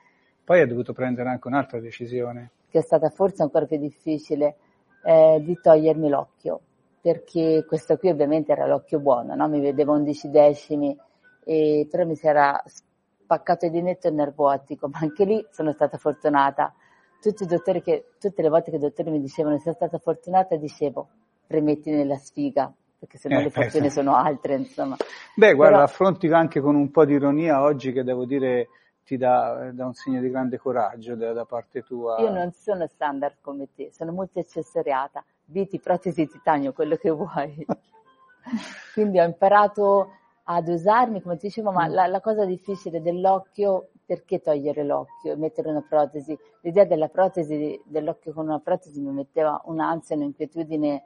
Poi 0.53 0.61
hai 0.61 0.67
dovuto 0.67 0.93
prendere 0.93 1.31
anche 1.31 1.49
un'altra 1.49 1.81
decisione. 1.81 2.51
Che 2.69 2.79
è 2.79 2.83
stata 2.83 3.09
forse 3.09 3.43
ancora 3.43 3.65
più 3.65 3.79
difficile, 3.79 4.57
eh, 5.03 5.41
di 5.43 5.59
togliermi 5.59 6.11
l'occhio, 6.11 6.61
perché 7.01 7.65
questo 7.67 7.97
qui 7.97 8.11
ovviamente 8.11 8.53
era 8.53 8.67
l'occhio 8.67 9.01
buono, 9.01 9.35
no? 9.35 9.49
mi 9.49 9.61
vedevo 9.61 9.95
11 9.95 10.29
decimi, 10.29 10.95
e, 11.43 11.89
però 11.91 12.05
mi 12.05 12.17
si 12.17 12.27
era 12.27 12.63
spaccato 12.67 13.67
di 13.71 13.81
netto 13.81 14.09
il 14.09 14.15
nervo 14.15 14.51
ottico, 14.51 14.89
ma 14.89 14.99
anche 15.01 15.25
lì 15.25 15.43
sono 15.49 15.73
stata 15.73 15.97
fortunata. 15.97 16.75
Tutti 17.19 17.45
i 17.45 17.47
dottori 17.47 17.81
che, 17.81 18.09
tutte 18.21 18.43
le 18.43 18.51
volte 18.51 18.71
che 18.71 18.77
i 18.77 18.81
dottori 18.81 19.09
mi 19.11 19.21
dicevano 19.23 19.59
sei 19.59 19.73
stata 19.73 19.97
fortunata, 19.97 20.55
dicevo 20.57 21.09
premetti 21.47 21.91
nella 21.91 22.17
sfiga, 22.17 22.71
perché 22.99 23.17
se 23.17 23.31
no 23.31 23.39
eh, 23.39 23.45
le 23.45 23.51
fortune 23.51 23.87
esatto. 23.87 24.03
sono 24.03 24.17
altre, 24.17 24.57
insomma. 24.57 24.97
Beh, 25.35 25.55
guarda, 25.55 25.77
Però... 25.77 25.87
affronti 25.87 26.27
anche 26.27 26.61
con 26.61 26.75
un 26.75 26.91
po' 26.91 27.07
di 27.07 27.15
ironia 27.15 27.63
oggi 27.63 27.91
che 27.91 28.05
devo 28.05 28.27
dire 28.27 28.69
ti 29.05 29.17
dà, 29.17 29.71
dà 29.73 29.87
un 29.87 29.95
segno 29.95 30.21
di 30.21 30.31
grande 30.31 30.59
coraggio 30.59 31.15
da, 31.15 31.33
da, 31.33 31.45
parte 31.45 31.83
tua. 31.83 32.21
Io 32.21 32.31
non 32.31 32.53
sono 32.53 32.87
standard 32.87 33.37
come 33.41 33.69
te, 33.75 33.91
sono 33.93 34.13
molto 34.13 34.39
accessoriata, 34.39 35.25
viti, 35.47 35.81
protesi, 35.81 36.27
titanio, 36.27 36.73
quello 36.73 36.97
che 36.97 37.11
vuoi. 37.11 37.67
Quindi 38.95 39.19
ho 39.19 39.25
imparato 39.25 40.11
ad 40.45 40.69
usarmi, 40.69 41.21
come 41.21 41.37
ti 41.37 41.47
dicevo, 41.47 41.73
ma 41.73 41.89
mm. 41.89 41.93
la, 41.93 42.07
la, 42.07 42.21
cosa 42.21 42.45
difficile 42.45 43.01
dell'occhio, 43.01 43.89
perché 44.05 44.41
togliere 44.41 44.85
l'occhio 44.85 45.33
e 45.33 45.37
mettere 45.37 45.71
una 45.71 45.85
protesi? 45.87 46.37
L'idea 46.61 46.85
della 46.85 47.09
protesi, 47.09 47.81
dell'occhio 47.85 48.33
con 48.33 48.47
una 48.47 48.61
protesi 48.61 49.01
mi 49.01 49.13
metteva 49.13 49.61
un'ansia, 49.65 50.17
un'inquietudine 50.17 51.05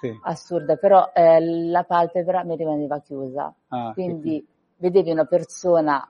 sì. 0.00 0.18
assurda, 0.22 0.76
però 0.76 1.10
eh, 1.12 1.40
la 1.40 1.84
palpebra 1.84 2.44
mi 2.44 2.56
rimaneva 2.56 3.00
chiusa, 3.00 3.52
ah, 3.68 3.92
quindi 3.92 4.40
che... 4.40 4.46
vedevi 4.78 5.10
una 5.10 5.24
persona 5.24 6.08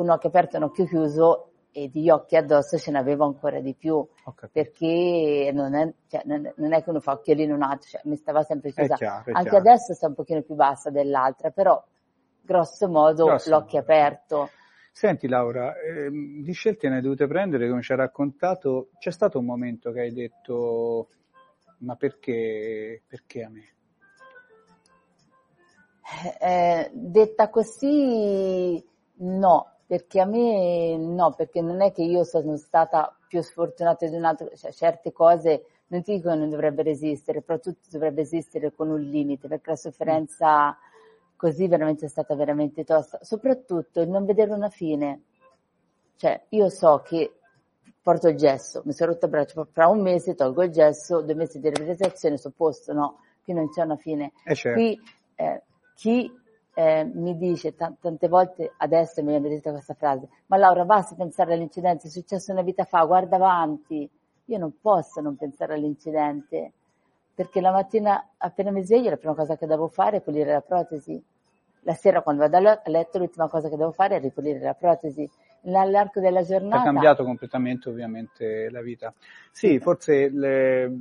con 0.00 0.08
un 0.08 0.14
occhio 0.14 0.30
aperto 0.30 0.54
e 0.54 0.58
un 0.58 0.64
occhio 0.64 0.86
chiuso 0.86 1.50
e 1.72 1.90
di 1.90 2.08
occhi 2.08 2.34
addosso 2.34 2.78
ce 2.78 2.90
n'avevo 2.90 3.26
ancora 3.26 3.60
di 3.60 3.74
più, 3.74 4.04
perché 4.50 5.50
non 5.52 5.74
è, 5.74 5.92
cioè, 6.08 6.22
non 6.24 6.72
è, 6.72 6.82
che 6.82 6.90
uno 6.90 7.00
fa 7.00 7.12
occhiolino 7.12 7.54
un 7.54 7.62
altro, 7.62 7.86
cioè, 7.90 8.00
mi 8.04 8.16
stava 8.16 8.42
sempre 8.42 8.72
chiusa. 8.72 8.94
È 8.94 8.96
chiaro, 8.96 9.24
è 9.26 9.32
Anche 9.32 9.50
chiaro. 9.50 9.56
adesso 9.58 9.92
sta 9.92 10.06
un 10.06 10.14
pochino 10.14 10.40
più 10.40 10.54
bassa 10.54 10.88
dell'altra, 10.88 11.50
però 11.50 11.84
grosso 12.40 12.88
modo 12.88 13.26
grosso 13.26 13.50
l'occhio 13.50 13.80
modo. 13.80 13.92
aperto. 13.92 14.50
Senti 14.90 15.28
Laura, 15.28 15.78
eh, 15.78 16.10
di 16.10 16.52
scelte 16.52 16.88
ne 16.88 16.96
hai 16.96 17.02
dovute 17.02 17.26
prendere, 17.26 17.68
come 17.68 17.82
ci 17.82 17.92
hai 17.92 17.98
raccontato, 17.98 18.88
c'è 18.98 19.10
stato 19.10 19.38
un 19.38 19.44
momento 19.44 19.92
che 19.92 20.00
hai 20.00 20.12
detto 20.12 21.08
ma 21.80 21.94
perché, 21.94 23.02
perché 23.06 23.42
a 23.42 23.50
me? 23.50 23.74
Eh, 26.40 26.90
detta 26.92 27.50
così 27.50 28.82
no, 29.20 29.79
perché 29.90 30.20
a 30.20 30.24
me 30.24 30.96
no, 30.96 31.32
perché 31.32 31.60
non 31.60 31.80
è 31.80 31.90
che 31.90 32.02
io 32.02 32.22
sono 32.22 32.56
stata 32.56 33.12
più 33.26 33.42
sfortunata 33.42 34.06
di 34.06 34.14
un 34.14 34.24
altro, 34.24 34.48
cioè, 34.54 34.70
certe 34.70 35.10
cose 35.10 35.64
non 35.88 36.04
ti 36.04 36.14
dico 36.14 36.28
che 36.28 36.36
non 36.36 36.48
dovrebbero 36.48 36.88
esistere, 36.88 37.42
però 37.42 37.58
tutto 37.58 37.88
dovrebbe 37.90 38.20
esistere 38.20 38.72
con 38.72 38.88
un 38.88 39.00
limite, 39.00 39.48
perché 39.48 39.70
la 39.70 39.76
sofferenza 39.76 40.78
così 41.34 41.66
veramente 41.66 42.06
è 42.06 42.08
stata 42.08 42.36
veramente 42.36 42.84
tosta, 42.84 43.18
soprattutto 43.22 44.00
il 44.00 44.08
non 44.08 44.24
vedere 44.26 44.52
una 44.52 44.68
fine. 44.68 45.22
Cioè, 46.14 46.40
io 46.50 46.68
so 46.68 47.02
che 47.04 47.40
porto 48.00 48.28
il 48.28 48.36
gesso, 48.36 48.82
mi 48.84 48.92
sono 48.92 49.10
rotto 49.10 49.24
il 49.24 49.32
braccio, 49.32 49.66
fra 49.72 49.88
un 49.88 50.02
mese 50.02 50.36
tolgo 50.36 50.62
il 50.62 50.70
gesso, 50.70 51.20
due 51.20 51.34
mesi 51.34 51.58
di 51.58 51.68
riabilitazione, 51.68 52.36
sto 52.36 52.52
posto, 52.54 52.92
no, 52.92 53.18
qui 53.42 53.54
non 53.54 53.68
c'è 53.70 53.82
una 53.82 53.96
fine. 53.96 54.30
Eh 54.44 54.54
certo. 54.54 54.78
Qui 54.78 55.00
eh, 55.34 55.62
chi 55.96 56.32
eh, 56.74 57.04
mi 57.04 57.36
dice 57.36 57.74
t- 57.74 57.94
tante 58.00 58.28
volte, 58.28 58.72
adesso 58.76 59.22
mi 59.22 59.28
viene 59.28 59.48
detta 59.48 59.70
questa 59.70 59.94
frase, 59.94 60.28
ma 60.46 60.56
Laura 60.56 60.84
basta 60.84 61.14
pensare 61.14 61.54
all'incidente, 61.54 62.06
è 62.06 62.10
successo 62.10 62.52
una 62.52 62.62
vita 62.62 62.84
fa, 62.84 63.04
guarda 63.04 63.36
avanti. 63.36 64.08
Io 64.46 64.58
non 64.58 64.72
posso 64.80 65.20
non 65.20 65.36
pensare 65.36 65.74
all'incidente, 65.74 66.72
perché 67.34 67.60
la 67.60 67.70
mattina 67.70 68.30
appena 68.36 68.70
mi 68.70 68.82
sveglio 68.84 69.10
la 69.10 69.16
prima 69.16 69.34
cosa 69.34 69.56
che 69.56 69.66
devo 69.66 69.88
fare 69.88 70.18
è 70.18 70.20
pulire 70.20 70.52
la 70.52 70.60
protesi. 70.60 71.22
La 71.84 71.94
sera 71.94 72.20
quando 72.20 72.46
vado 72.46 72.68
a 72.68 72.80
letto 72.90 73.18
l'ultima 73.18 73.48
cosa 73.48 73.68
che 73.68 73.76
devo 73.76 73.92
fare 73.92 74.16
è 74.16 74.20
ripulire 74.20 74.58
la 74.58 74.74
protesi. 74.74 75.28
Nell'arco 75.62 76.20
della 76.20 76.42
giornata... 76.42 76.82
Ha 76.82 76.84
cambiato 76.84 77.24
completamente 77.24 77.88
ovviamente 77.88 78.68
la 78.70 78.82
vita. 78.82 79.14
Sì, 79.50 79.78
forse 79.78 80.28
le 80.28 80.92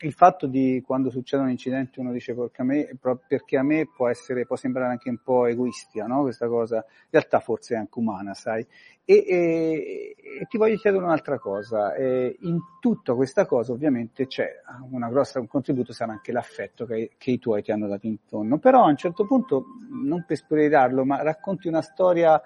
il 0.00 0.12
fatto 0.12 0.46
di 0.46 0.82
quando 0.84 1.10
succedono 1.10 1.48
incidenti 1.48 2.00
uno 2.00 2.12
dice 2.12 2.34
perché 2.34 2.60
a 2.60 2.64
me, 2.64 2.98
perché 3.26 3.56
a 3.56 3.62
me 3.62 3.88
può, 3.88 4.08
essere, 4.08 4.44
può 4.44 4.56
sembrare 4.56 4.90
anche 4.90 5.08
un 5.08 5.18
po' 5.22 5.46
egoistica, 5.46 6.04
no? 6.04 6.22
Questa 6.22 6.48
cosa, 6.48 6.76
in 6.76 7.08
realtà 7.10 7.40
forse 7.40 7.74
è 7.74 7.78
anche 7.78 7.98
umana, 7.98 8.34
sai? 8.34 8.66
E, 9.04 9.24
e, 9.26 10.16
e 10.40 10.46
ti 10.48 10.58
voglio 10.58 10.76
chiedere 10.76 11.02
un'altra 11.02 11.38
cosa, 11.38 11.94
eh, 11.94 12.36
in 12.40 12.58
tutta 12.80 13.14
questa 13.14 13.46
cosa 13.46 13.72
ovviamente 13.72 14.26
c'è 14.26 14.50
una 14.90 15.08
grossa, 15.08 15.40
un 15.40 15.46
contributo 15.46 15.92
sarà 15.92 16.12
anche 16.12 16.32
l'affetto 16.32 16.84
che, 16.84 17.12
che 17.16 17.30
i 17.30 17.38
tuoi 17.38 17.62
ti 17.62 17.70
hanno 17.70 17.86
dato 17.86 18.06
intorno, 18.06 18.58
però 18.58 18.84
a 18.84 18.88
un 18.88 18.96
certo 18.96 19.24
punto, 19.24 19.64
non 19.88 20.24
per 20.26 20.36
spoilerarlo, 20.36 21.06
ma 21.06 21.22
racconti 21.22 21.68
una 21.68 21.82
storia 21.82 22.40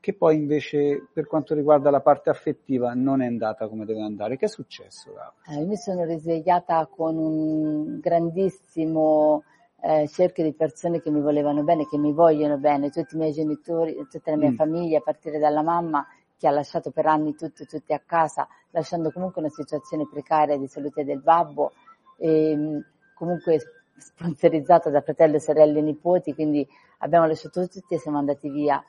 che 0.00 0.14
poi 0.14 0.36
invece 0.36 1.08
per 1.12 1.26
quanto 1.26 1.54
riguarda 1.54 1.90
la 1.90 2.00
parte 2.00 2.30
affettiva 2.30 2.92
non 2.94 3.20
è 3.20 3.26
andata 3.26 3.68
come 3.68 3.84
deve 3.84 4.02
andare. 4.02 4.36
Che 4.36 4.46
è 4.46 4.48
successo? 4.48 5.10
Eh, 5.48 5.64
mi 5.64 5.76
sono 5.76 6.04
risvegliata 6.04 6.86
con 6.86 7.16
un 7.16 7.98
grandissimo 7.98 9.42
eh, 9.80 10.08
cerchio 10.08 10.44
di 10.44 10.52
persone 10.52 11.00
che 11.00 11.10
mi 11.10 11.20
volevano 11.20 11.62
bene, 11.62 11.86
che 11.86 11.98
mi 11.98 12.12
vogliono 12.12 12.58
bene, 12.58 12.90
tutti 12.90 13.14
i 13.14 13.18
miei 13.18 13.32
genitori, 13.32 13.94
tutta 14.08 14.30
la 14.30 14.36
mia 14.36 14.50
mm. 14.50 14.56
famiglia, 14.56 14.98
a 14.98 15.02
partire 15.02 15.38
dalla 15.38 15.62
mamma 15.62 16.06
che 16.36 16.46
ha 16.46 16.52
lasciato 16.52 16.92
per 16.92 17.06
anni 17.06 17.34
tutti, 17.34 17.66
tutti 17.66 17.92
a 17.92 18.00
casa, 18.04 18.46
lasciando 18.70 19.10
comunque 19.10 19.40
una 19.40 19.50
situazione 19.50 20.06
precaria 20.08 20.56
di 20.56 20.68
salute 20.68 21.04
del 21.04 21.20
babbo, 21.20 21.72
e, 22.16 22.50
ehm, 22.50 22.84
comunque 23.14 23.58
sponsorizzata 23.96 24.90
da 24.90 25.00
fratelli, 25.00 25.40
sorelle 25.40 25.80
e 25.80 25.82
nipoti, 25.82 26.34
quindi 26.34 26.66
abbiamo 26.98 27.26
lasciato 27.26 27.66
tutti 27.66 27.94
e 27.94 27.98
siamo 27.98 28.18
andati 28.18 28.48
via 28.48 28.82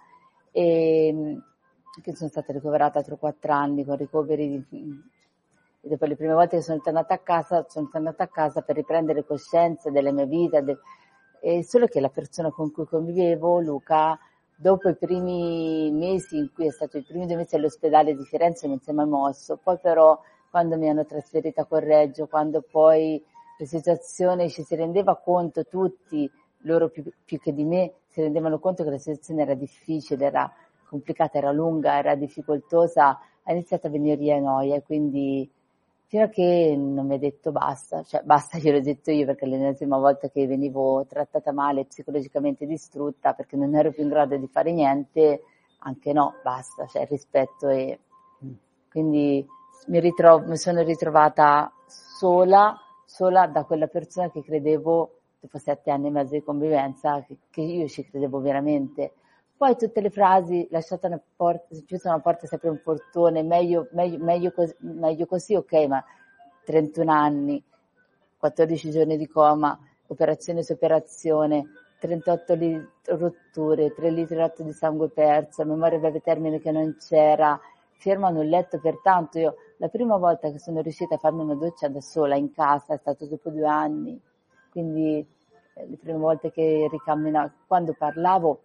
e 0.51 1.41
che 2.01 2.15
sono 2.15 2.29
stata 2.29 2.53
ricoverata 2.53 3.01
3-4 3.01 3.51
anni 3.51 3.85
con 3.85 3.97
ricoveri 3.97 4.65
di, 4.69 4.87
e 5.81 5.87
dopo 5.87 6.05
le 6.05 6.15
prime 6.15 6.33
volte 6.33 6.57
che 6.57 6.63
sono 6.63 6.79
tornata 6.79 7.13
a 7.13 7.19
casa, 7.19 7.65
sono 7.67 7.87
tornata 7.91 8.23
a 8.23 8.27
casa 8.27 8.61
per 8.61 8.75
riprendere 8.75 9.25
coscienza 9.25 9.89
della 9.89 10.11
mia 10.11 10.25
vita, 10.25 10.61
de, 10.61 10.77
e 11.41 11.63
solo 11.63 11.87
che 11.87 12.01
la 12.01 12.09
persona 12.09 12.51
con 12.51 12.71
cui 12.71 12.85
convivevo, 12.85 13.59
Luca, 13.59 14.19
dopo 14.55 14.89
i 14.89 14.95
primi 14.95 15.89
mesi 15.91 16.37
in 16.37 16.51
cui 16.53 16.67
è 16.67 16.71
stato 16.71 16.97
i 16.97 17.03
primi 17.03 17.25
due 17.25 17.37
mesi 17.37 17.55
all'ospedale 17.55 18.13
di 18.13 18.25
Firenze 18.25 18.67
non 18.67 18.79
si 18.79 18.89
è 18.89 18.93
mai 18.93 19.07
mosso, 19.07 19.57
poi 19.57 19.77
però 19.79 20.19
quando 20.49 20.77
mi 20.77 20.89
hanno 20.89 21.05
trasferita 21.05 21.61
a 21.61 21.65
Correggio, 21.65 22.27
quando 22.27 22.61
poi 22.69 23.23
la 23.57 23.65
situazione 23.65 24.49
ci 24.49 24.63
si 24.63 24.75
rendeva 24.75 25.15
conto 25.15 25.65
tutti, 25.65 26.29
loro 26.63 26.89
più, 26.89 27.03
più 27.23 27.39
che 27.39 27.53
di 27.53 27.63
me, 27.63 27.93
si 28.09 28.21
rendevano 28.21 28.59
conto 28.59 28.83
che 28.83 28.89
la 28.89 28.97
situazione 28.97 29.43
era 29.43 29.53
difficile, 29.53 30.25
era 30.25 30.51
complicata, 30.87 31.37
era 31.37 31.51
lunga, 31.51 31.97
era 31.97 32.15
difficoltosa, 32.15 33.19
ha 33.43 33.51
iniziato 33.51 33.87
a 33.87 33.89
venire 33.89 34.39
noia 34.39 34.75
e 34.75 34.83
quindi 34.83 35.49
fino 36.07 36.23
a 36.23 36.27
che 36.27 36.75
non 36.75 37.05
mi 37.05 37.13
ha 37.13 37.19
detto 37.19 37.51
basta, 37.51 38.01
cioè 38.03 38.23
basta 38.23 38.57
gliel'ho 38.59 38.81
detto 38.81 39.11
io 39.11 39.25
perché 39.25 39.45
l'ennesima 39.45 39.97
volta 39.97 40.27
che 40.29 40.47
venivo 40.47 41.05
trattata 41.07 41.51
male, 41.51 41.85
psicologicamente 41.85 42.65
distrutta, 42.65 43.33
perché 43.33 43.55
non 43.55 43.75
ero 43.75 43.91
più 43.91 44.03
in 44.03 44.09
grado 44.09 44.35
di 44.35 44.47
fare 44.47 44.71
niente, 44.71 45.43
anche 45.79 46.11
no, 46.11 46.33
basta, 46.43 46.87
cioè 46.87 47.05
rispetto 47.07 47.69
e 47.69 47.99
quindi 48.89 49.45
mi, 49.87 49.99
ritrovo, 49.99 50.47
mi 50.47 50.57
sono 50.57 50.81
ritrovata 50.81 51.71
sola, 51.85 52.75
sola 53.05 53.45
da 53.45 53.63
quella 53.65 53.87
persona 53.87 54.31
che 54.31 54.41
credevo 54.41 55.18
dopo 55.39 55.57
sette 55.57 55.91
anni 55.91 56.07
e 56.07 56.11
mezzo 56.11 56.33
di 56.33 56.43
convivenza, 56.43 57.23
che, 57.25 57.37
che 57.49 57.61
io 57.61 57.87
ci 57.87 58.07
credevo 58.07 58.39
veramente. 58.39 59.13
Poi 59.55 59.75
tutte 59.75 60.01
le 60.01 60.09
frasi, 60.09 60.67
lasciate 60.71 61.07
una 61.07 61.21
porta, 61.35 61.75
chiusa 61.85 62.09
una 62.09 62.19
porta 62.19 62.47
sempre 62.47 62.69
un 62.69 62.81
portone, 62.81 63.43
meglio, 63.43 63.87
meglio, 63.91 64.23
meglio, 64.23 64.51
così, 64.51 64.75
meglio 64.79 65.25
così, 65.25 65.55
ok, 65.55 65.73
ma 65.87 66.03
31 66.65 67.11
anni, 67.11 67.63
14 68.37 68.91
giorni 68.91 69.17
di 69.17 69.27
coma, 69.27 69.77
operazione 70.07 70.63
su 70.63 70.73
operazione, 70.73 71.65
38 71.99 72.53
li- 72.53 72.89
rotture, 73.05 73.93
3 73.93 74.09
litri 74.11 74.37
di 74.59 74.71
sangue 74.71 75.09
perso, 75.09 75.65
memoria 75.65 75.99
breve 75.99 76.21
termine 76.21 76.59
che 76.59 76.71
non 76.71 76.95
c'era, 76.97 77.59
fermano 77.97 78.41
il 78.41 78.49
letto 78.49 78.79
pertanto 78.79 79.39
io 79.39 79.55
la 79.77 79.89
prima 79.89 80.15
volta 80.15 80.49
che 80.51 80.57
sono 80.57 80.79
riuscita 80.79 81.15
a 81.15 81.17
farmi 81.17 81.41
una 81.41 81.55
doccia 81.55 81.89
da 81.89 81.99
sola 81.99 82.35
in 82.35 82.51
casa 82.53 82.93
è 82.93 82.97
stato 82.97 83.25
dopo 83.25 83.49
due 83.49 83.67
anni 83.67 84.19
quindi 84.69 85.25
eh, 85.73 85.87
le 85.87 85.97
prime 85.97 86.17
volte 86.17 86.51
che 86.51 86.87
ricamminavo, 86.89 87.51
quando 87.67 87.95
parlavo 87.97 88.61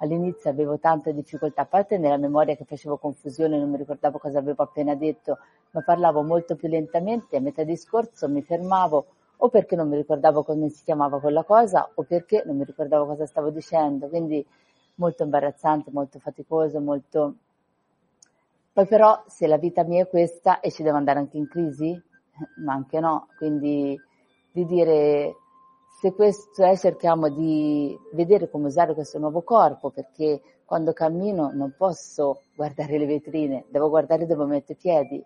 all'inizio 0.00 0.50
avevo 0.50 0.78
tante 0.78 1.14
difficoltà, 1.14 1.62
a 1.62 1.66
parte 1.66 1.98
nella 1.98 2.16
memoria 2.16 2.56
che 2.56 2.64
facevo 2.64 2.96
confusione, 2.98 3.58
non 3.58 3.70
mi 3.70 3.76
ricordavo 3.76 4.18
cosa 4.18 4.38
avevo 4.38 4.64
appena 4.64 4.94
detto, 4.94 5.38
ma 5.70 5.82
parlavo 5.82 6.22
molto 6.22 6.56
più 6.56 6.68
lentamente, 6.68 7.36
a 7.36 7.40
metà 7.40 7.62
discorso 7.62 8.28
mi 8.28 8.42
fermavo 8.42 9.06
o 9.36 9.48
perché 9.48 9.74
non 9.74 9.88
mi 9.88 9.96
ricordavo 9.96 10.44
come 10.44 10.68
si 10.68 10.84
chiamava 10.84 11.18
quella 11.20 11.42
cosa 11.44 11.88
o 11.94 12.02
perché 12.04 12.42
non 12.46 12.56
mi 12.56 12.64
ricordavo 12.64 13.06
cosa 13.06 13.26
stavo 13.26 13.50
dicendo, 13.50 14.08
quindi 14.08 14.44
molto 14.96 15.24
imbarazzante, 15.24 15.90
molto 15.92 16.18
faticoso, 16.18 16.80
molto... 16.80 17.34
Poi 18.72 18.86
però 18.86 19.22
se 19.26 19.46
la 19.46 19.58
vita 19.58 19.82
mia 19.82 20.02
è 20.02 20.08
questa 20.08 20.60
e 20.60 20.70
ci 20.70 20.82
devo 20.82 20.96
andare 20.96 21.18
anche 21.18 21.36
in 21.36 21.48
crisi, 21.48 22.00
ma 22.64 22.72
anche 22.72 23.00
no, 23.00 23.28
quindi 23.36 24.00
di 24.50 24.64
dire 24.64 25.34
se 26.02 26.12
questo 26.14 26.64
è 26.64 26.76
cerchiamo 26.76 27.28
di 27.28 27.96
vedere 28.10 28.50
come 28.50 28.66
usare 28.66 28.92
questo 28.92 29.20
nuovo 29.20 29.42
corpo 29.42 29.90
perché 29.90 30.42
quando 30.64 30.92
cammino 30.92 31.52
non 31.54 31.76
posso 31.78 32.42
guardare 32.56 32.98
le 32.98 33.06
vetrine, 33.06 33.66
devo 33.68 33.88
guardare 33.88 34.26
dove 34.26 34.44
metto 34.46 34.72
i 34.72 34.74
piedi 34.74 35.24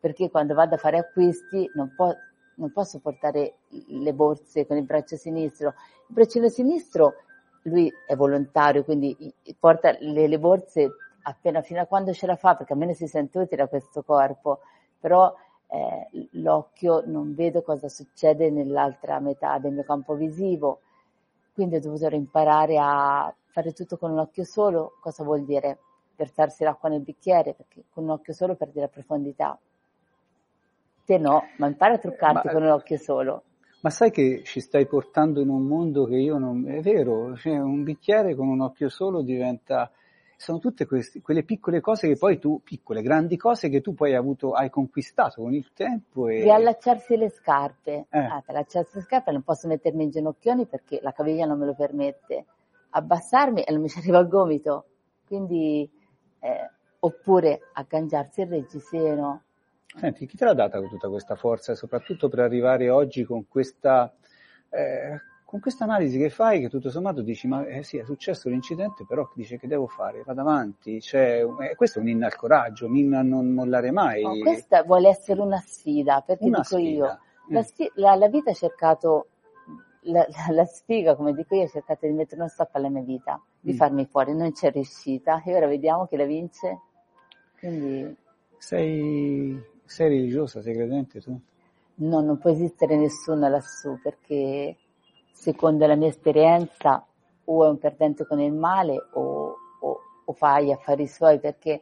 perché 0.00 0.28
quando 0.28 0.54
vado 0.54 0.74
a 0.74 0.78
fare 0.78 0.98
acquisti 0.98 1.70
non, 1.74 1.94
po- 1.94 2.16
non 2.56 2.72
posso 2.72 2.98
portare 2.98 3.58
le 3.68 4.12
borse 4.12 4.66
con 4.66 4.76
il 4.76 4.82
braccio 4.82 5.16
sinistro. 5.16 5.68
Il 6.08 6.14
braccino 6.14 6.48
sinistro 6.48 7.14
lui 7.62 7.88
è 8.08 8.16
volontario, 8.16 8.82
quindi 8.82 9.16
porta 9.56 9.96
le, 10.00 10.26
le 10.26 10.38
borse 10.40 10.90
appena 11.22 11.62
fino 11.62 11.80
a 11.80 11.86
quando 11.86 12.12
ce 12.12 12.26
la 12.26 12.34
fa, 12.34 12.56
perché 12.56 12.72
almeno 12.72 12.92
si 12.92 13.06
sente 13.06 13.38
utile 13.38 13.62
a 13.62 13.68
questo 13.68 14.02
corpo, 14.02 14.58
però 14.98 15.32
eh, 15.68 16.28
l'occhio 16.32 17.02
non 17.06 17.34
vedo 17.34 17.62
cosa 17.62 17.88
succede 17.88 18.50
nell'altra 18.50 19.18
metà 19.18 19.58
del 19.58 19.72
mio 19.72 19.84
campo 19.84 20.14
visivo, 20.14 20.80
quindi 21.52 21.76
ho 21.76 21.80
dovuto 21.80 22.06
imparare 22.14 22.78
a 22.78 23.34
fare 23.46 23.72
tutto 23.72 23.96
con 23.96 24.10
un 24.10 24.18
occhio 24.18 24.44
solo, 24.44 24.96
cosa 25.00 25.24
vuol 25.24 25.44
dire? 25.44 25.78
Versarsi 26.16 26.64
l'acqua 26.64 26.88
nel 26.88 27.00
bicchiere, 27.00 27.54
perché 27.54 27.84
con 27.90 28.04
un 28.04 28.10
occhio 28.10 28.32
solo 28.32 28.54
perdi 28.54 28.80
la 28.80 28.88
profondità. 28.88 29.58
Te 31.04 31.18
no, 31.18 31.44
ma 31.58 31.66
impara 31.66 31.94
a 31.94 31.98
truccarti 31.98 32.46
ma, 32.46 32.52
con 32.52 32.62
un 32.62 32.70
occhio 32.70 32.98
solo. 32.98 33.42
Ma 33.80 33.90
sai 33.90 34.10
che 34.10 34.42
ci 34.44 34.60
stai 34.60 34.86
portando 34.86 35.40
in 35.40 35.48
un 35.48 35.62
mondo 35.62 36.04
che 36.04 36.16
io 36.16 36.38
non... 36.38 36.68
È 36.68 36.80
vero, 36.80 37.36
cioè 37.36 37.58
un 37.58 37.82
bicchiere 37.82 38.34
con 38.34 38.48
un 38.48 38.60
occhio 38.60 38.88
solo 38.88 39.22
diventa... 39.22 39.90
Sono 40.36 40.58
tutte 40.58 40.86
queste, 40.86 41.22
quelle 41.22 41.42
piccole 41.44 41.80
cose 41.80 42.08
che 42.08 42.16
poi 42.16 42.38
tu, 42.38 42.60
piccole, 42.62 43.02
grandi 43.02 43.36
cose 43.36 43.68
che 43.68 43.80
tu 43.80 43.94
poi 43.94 44.10
hai, 44.10 44.16
avuto, 44.16 44.52
hai 44.52 44.70
conquistato 44.70 45.42
con 45.42 45.54
il 45.54 45.72
tempo. 45.72 46.28
E... 46.28 46.42
Riallacciarsi 46.42 47.16
le 47.16 47.30
scarpe. 47.30 48.06
Eh. 48.10 48.18
Ah, 48.18 48.42
allacciarsi 48.46 48.96
le 48.96 49.02
scarpe 49.02 49.32
non 49.32 49.42
posso 49.42 49.66
mettermi 49.66 50.04
in 50.04 50.10
ginocchioni 50.10 50.66
perché 50.66 51.00
la 51.02 51.12
caviglia 51.12 51.46
non 51.46 51.58
me 51.58 51.66
lo 51.66 51.74
permette. 51.74 52.44
Abbassarmi 52.90 53.62
e 53.62 53.72
non 53.72 53.80
mi 53.80 53.88
ci 53.88 53.98
arriva 54.00 54.18
il 54.18 54.28
gomito. 54.28 54.84
Quindi, 55.26 55.90
eh, 56.40 56.70
oppure 57.00 57.60
agganciarsi 57.72 58.42
il 58.42 58.48
reggiseno 58.48 59.42
Senti, 59.98 60.26
chi 60.26 60.36
te 60.36 60.44
l'ha 60.44 60.52
data 60.52 60.78
tutta 60.80 61.08
questa 61.08 61.36
forza 61.36 61.74
soprattutto 61.74 62.28
per 62.28 62.40
arrivare 62.40 62.90
oggi 62.90 63.24
con 63.24 63.48
questa, 63.48 64.14
eh, 64.68 65.18
con 65.46 65.60
questa 65.60 65.84
analisi 65.84 66.18
che 66.18 66.28
fai 66.28 66.60
che 66.60 66.68
tutto 66.68 66.90
sommato 66.90 67.22
dici 67.22 67.46
ma 67.46 67.64
eh 67.64 67.84
sì 67.84 67.96
è 67.96 68.04
successo 68.04 68.48
l'incidente 68.48 69.06
però 69.06 69.30
dice 69.34 69.58
che 69.58 69.66
devo 69.66 69.86
fare, 69.86 70.22
vado 70.26 70.40
avanti, 70.40 71.00
cioè, 71.00 71.46
eh, 71.60 71.74
questo 71.76 72.00
è 72.00 72.02
un 72.02 72.08
inna 72.08 72.26
al 72.26 72.36
coraggio, 72.36 72.86
un 72.86 72.96
inna 72.96 73.20
a 73.20 73.22
non 73.22 73.52
mollare 73.52 73.90
mai. 73.90 74.22
No, 74.22 74.36
questa 74.40 74.82
vuole 74.82 75.08
essere 75.08 75.40
una 75.40 75.62
sfida, 75.64 76.20
perché 76.20 76.44
una 76.44 76.58
dico 76.58 76.76
sfida. 76.76 76.88
io, 76.90 77.04
la, 77.48 77.60
mm. 77.60 77.86
la, 77.94 78.14
la, 78.16 78.28
vita 78.28 78.50
ha 78.50 78.54
cercato, 78.54 79.28
la, 80.00 80.26
la, 80.50 80.64
sfiga 80.64 81.14
come 81.14 81.32
dico 81.32 81.54
io 81.54 81.62
ha 81.62 81.68
cercato 81.68 82.06
di 82.06 82.12
mettere 82.12 82.40
uno 82.40 82.50
stop 82.50 82.74
alla 82.74 82.88
mia 82.88 83.02
vita, 83.02 83.40
di 83.58 83.72
mm. 83.72 83.76
farmi 83.76 84.04
fuori, 84.06 84.34
non 84.34 84.52
c'è 84.52 84.72
riuscita 84.72 85.42
e 85.42 85.54
ora 85.54 85.66
vediamo 85.66 86.06
chi 86.06 86.16
la 86.16 86.24
vince. 86.24 86.80
Quindi... 87.58 88.16
Sei 88.58 89.74
sei 89.86 90.08
religiosa, 90.08 90.60
sei 90.60 90.74
credente 90.74 91.20
tu? 91.20 91.40
No, 91.98 92.20
non 92.20 92.38
può 92.38 92.50
esistere 92.50 92.96
nessuno 92.96 93.48
lassù 93.48 93.98
perché 94.02 94.76
secondo 95.36 95.86
la 95.86 95.94
mia 95.94 96.08
esperienza 96.08 97.06
o 97.44 97.64
è 97.64 97.68
un 97.68 97.78
perdente 97.78 98.26
con 98.26 98.40
il 98.40 98.52
male 98.52 98.96
o, 99.12 99.54
o, 99.80 100.00
o 100.24 100.32
fa 100.32 100.60
gli 100.60 100.72
affari 100.72 101.06
suoi 101.06 101.38
perché 101.38 101.80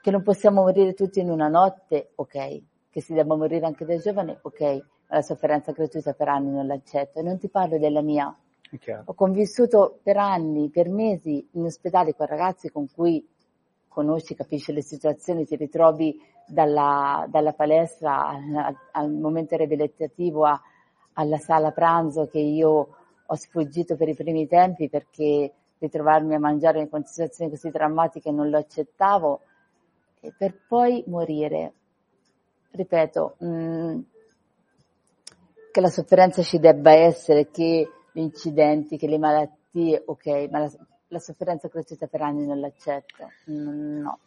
che 0.00 0.10
non 0.10 0.22
possiamo 0.22 0.60
morire 0.60 0.92
tutti 0.92 1.18
in 1.18 1.30
una 1.30 1.48
notte, 1.48 2.12
ok, 2.16 2.62
che 2.90 3.00
si 3.00 3.14
debba 3.14 3.36
morire 3.36 3.64
anche 3.64 3.86
da 3.86 3.96
giovane, 3.96 4.38
ok, 4.42 4.60
ma 5.08 5.16
la 5.16 5.22
sofferenza 5.22 5.72
gratuita 5.72 6.12
per 6.12 6.28
anni 6.28 6.50
non 6.50 6.66
l'accetto. 6.66 7.20
E 7.20 7.22
non 7.22 7.38
ti 7.38 7.48
parlo 7.48 7.78
della 7.78 8.02
mia. 8.02 8.26
Ho 9.06 9.14
convissuto 9.14 9.98
per 10.02 10.18
anni, 10.18 10.68
per 10.68 10.90
mesi 10.90 11.48
in 11.52 11.64
ospedale 11.64 12.14
con 12.14 12.26
ragazzi 12.26 12.70
con 12.70 12.86
cui 12.94 13.26
conosci, 13.88 14.34
capisci 14.34 14.74
le 14.74 14.82
situazioni, 14.82 15.46
ti 15.46 15.56
ritrovi 15.56 16.20
dalla, 16.46 17.24
dalla 17.30 17.54
palestra 17.54 18.26
al, 18.26 18.76
al, 18.92 19.10
momento 19.10 19.56
riabilitativo 19.56 20.44
a, 20.44 20.60
alla 21.14 21.38
sala 21.38 21.72
pranzo 21.72 22.26
che 22.26 22.38
io 22.38 22.88
ho 23.26 23.34
sfuggito 23.34 23.96
per 23.96 24.08
i 24.08 24.14
primi 24.14 24.46
tempi 24.46 24.88
perché 24.88 25.52
ritrovarmi 25.78 26.34
a 26.34 26.38
mangiare 26.38 26.80
in 26.80 27.04
situazioni 27.04 27.50
così 27.50 27.70
drammatiche 27.70 28.30
non 28.30 28.50
lo 28.50 28.58
accettavo 28.58 29.40
e 30.20 30.32
per 30.36 30.54
poi 30.66 31.04
morire. 31.06 31.72
Ripeto, 32.70 33.36
mh, 33.38 33.46
mm, 33.46 34.00
che 35.70 35.80
la 35.80 35.88
sofferenza 35.88 36.42
ci 36.42 36.58
debba 36.58 36.92
essere, 36.92 37.50
che 37.50 37.88
gli 38.12 38.20
incidenti, 38.20 38.96
che 38.96 39.08
le 39.08 39.18
malattie, 39.18 40.02
ok, 40.04 40.48
ma 40.50 40.60
la, 40.60 40.70
la 41.08 41.18
sofferenza 41.18 41.68
gratuita 41.68 42.06
per 42.06 42.22
anni 42.22 42.46
non 42.46 42.60
l'accetto, 42.60 43.28
no. 43.46 44.18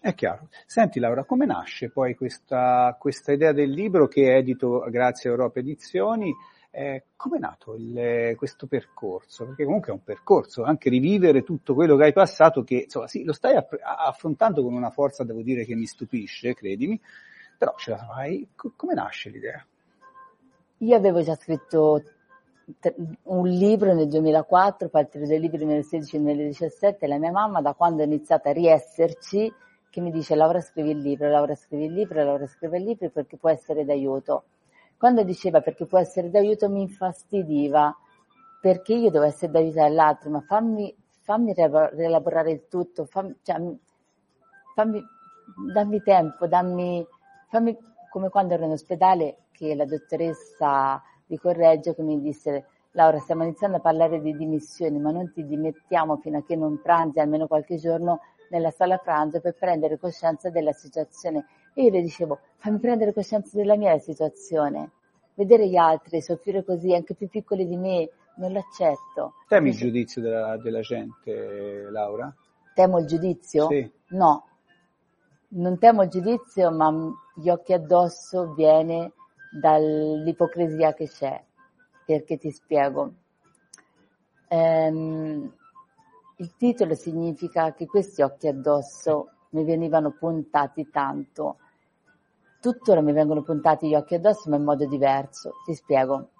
È 0.00 0.14
chiaro. 0.14 0.48
Senti 0.64 1.00
Laura, 1.00 1.24
come 1.24 1.44
nasce 1.44 1.90
poi 1.90 2.14
questa, 2.14 2.96
questa 2.98 3.32
idea 3.32 3.52
del 3.52 3.70
libro 3.70 4.06
che 4.06 4.36
edito 4.36 4.84
grazie 4.88 5.28
a 5.28 5.32
Europa 5.32 5.58
Edizioni? 5.58 6.32
Eh, 6.70 7.06
come 7.16 7.38
è 7.38 7.40
nato 7.40 7.74
il, 7.74 8.36
questo 8.36 8.68
percorso? 8.68 9.46
Perché 9.46 9.64
comunque 9.64 9.90
è 9.90 9.94
un 9.94 10.04
percorso, 10.04 10.62
anche 10.62 10.88
rivivere 10.88 11.42
tutto 11.42 11.74
quello 11.74 11.96
che 11.96 12.04
hai 12.04 12.12
passato, 12.12 12.62
che 12.62 12.82
insomma 12.84 13.08
sì, 13.08 13.24
lo 13.24 13.32
stai 13.32 13.56
app- 13.56 13.74
affrontando 13.82 14.62
con 14.62 14.72
una 14.72 14.90
forza, 14.90 15.24
devo 15.24 15.42
dire, 15.42 15.64
che 15.64 15.74
mi 15.74 15.86
stupisce, 15.86 16.54
credimi, 16.54 17.00
però 17.56 17.74
ce 17.76 17.90
la 17.90 17.98
fai. 17.98 18.48
C- 18.54 18.70
come 18.76 18.94
nasce 18.94 19.30
l'idea? 19.30 19.66
Io 20.78 20.96
avevo 20.96 21.22
già 21.22 21.34
scritto 21.34 22.02
un 23.24 23.48
libro 23.48 23.94
nel 23.94 24.06
2004, 24.06 24.88
poi 24.90 25.00
altri 25.00 25.24
due 25.24 25.38
libri 25.38 25.64
nel 25.64 25.82
2016 25.82 26.16
e 26.16 26.18
nel 26.20 26.34
2017, 26.36 27.06
la 27.08 27.18
mia 27.18 27.32
mamma 27.32 27.60
da 27.60 27.72
quando 27.72 28.02
è 28.02 28.06
iniziata 28.06 28.50
a 28.50 28.52
riesserci 28.52 29.52
che 29.90 30.00
mi 30.00 30.10
dice 30.10 30.34
Laura 30.34 30.60
scrivi 30.60 30.90
il 30.90 30.98
libro, 30.98 31.28
Laura 31.28 31.54
scrivi 31.54 31.84
il 31.86 31.92
libro, 31.92 32.22
Laura 32.22 32.46
scrive 32.46 32.78
il 32.78 32.84
libro 32.84 33.10
perché 33.10 33.36
può 33.36 33.48
essere 33.50 33.84
d'aiuto. 33.84 34.44
Quando 34.96 35.22
diceva 35.22 35.60
perché 35.60 35.86
può 35.86 35.98
essere 35.98 36.30
d'aiuto 36.30 36.68
mi 36.68 36.82
infastidiva, 36.82 37.96
perché 38.60 38.94
io 38.94 39.10
devo 39.10 39.24
essere 39.24 39.52
d'aiuto 39.52 39.80
all'altro, 39.80 40.30
ma 40.30 40.40
fammi, 40.40 40.94
fammi 41.20 41.54
rielaborare 41.54 42.50
il 42.50 42.66
tutto, 42.68 43.04
fammi, 43.04 43.36
cioè, 43.42 43.56
fammi, 44.74 45.02
dammi 45.72 46.02
tempo, 46.02 46.46
dammi, 46.46 47.06
fammi 47.48 47.76
come 48.10 48.28
quando 48.28 48.54
ero 48.54 48.64
in 48.64 48.72
ospedale 48.72 49.44
che 49.52 49.74
la 49.74 49.84
dottoressa 49.84 51.02
di 51.26 51.38
Correggio 51.38 51.94
che 51.94 52.02
mi 52.02 52.20
disse 52.20 52.66
Laura 52.92 53.18
stiamo 53.18 53.44
iniziando 53.44 53.76
a 53.76 53.80
parlare 53.80 54.20
di 54.20 54.34
dimissioni 54.36 54.98
ma 54.98 55.10
non 55.10 55.30
ti 55.32 55.44
dimettiamo 55.44 56.16
fino 56.16 56.38
a 56.38 56.42
che 56.42 56.56
non 56.56 56.80
pranzi 56.80 57.20
almeno 57.20 57.46
qualche 57.46 57.76
giorno 57.76 58.20
nella 58.50 58.70
sala 58.70 58.98
pranzo 58.98 59.40
per 59.40 59.54
prendere 59.54 59.98
coscienza 59.98 60.50
della 60.50 60.72
situazione. 60.72 61.46
E 61.74 61.84
io 61.84 61.90
le 61.90 62.02
dicevo, 62.02 62.40
fammi 62.56 62.78
prendere 62.78 63.12
coscienza 63.12 63.56
della 63.56 63.76
mia 63.76 63.96
situazione. 63.98 64.90
Vedere 65.34 65.68
gli 65.68 65.76
altri 65.76 66.20
soffrire 66.20 66.64
così, 66.64 66.94
anche 66.94 67.14
più 67.14 67.28
piccoli 67.28 67.66
di 67.66 67.76
me, 67.76 68.10
non 68.36 68.52
l'accetto. 68.52 69.34
Temi 69.46 69.70
il 69.70 69.76
giudizio 69.76 70.20
della, 70.20 70.56
della 70.56 70.80
gente, 70.80 71.88
Laura? 71.90 72.34
Temo 72.74 72.98
il 72.98 73.06
giudizio? 73.06 73.68
Sì. 73.68 73.90
No, 74.08 74.48
non 75.50 75.78
temo 75.78 76.02
il 76.02 76.10
giudizio, 76.10 76.70
ma 76.70 76.92
gli 77.34 77.48
occhi 77.48 77.72
addosso 77.72 78.52
viene 78.54 79.12
dall'ipocrisia 79.50 80.92
che 80.94 81.08
c'è. 81.08 81.42
Perché 82.04 82.38
ti 82.38 82.50
spiego. 82.50 83.12
Ehm, 84.48 85.52
il 86.40 86.54
titolo 86.56 86.94
significa 86.94 87.72
che 87.72 87.86
questi 87.86 88.22
occhi 88.22 88.46
addosso 88.46 89.30
mi 89.50 89.64
venivano 89.64 90.12
puntati 90.12 90.88
tanto. 90.88 91.58
Tuttora 92.60 93.00
mi 93.00 93.12
vengono 93.12 93.42
puntati 93.42 93.88
gli 93.88 93.94
occhi 93.94 94.14
addosso, 94.14 94.48
ma 94.48 94.56
in 94.56 94.62
modo 94.62 94.86
diverso. 94.86 95.54
Ti 95.64 95.74
spiego. 95.74 96.30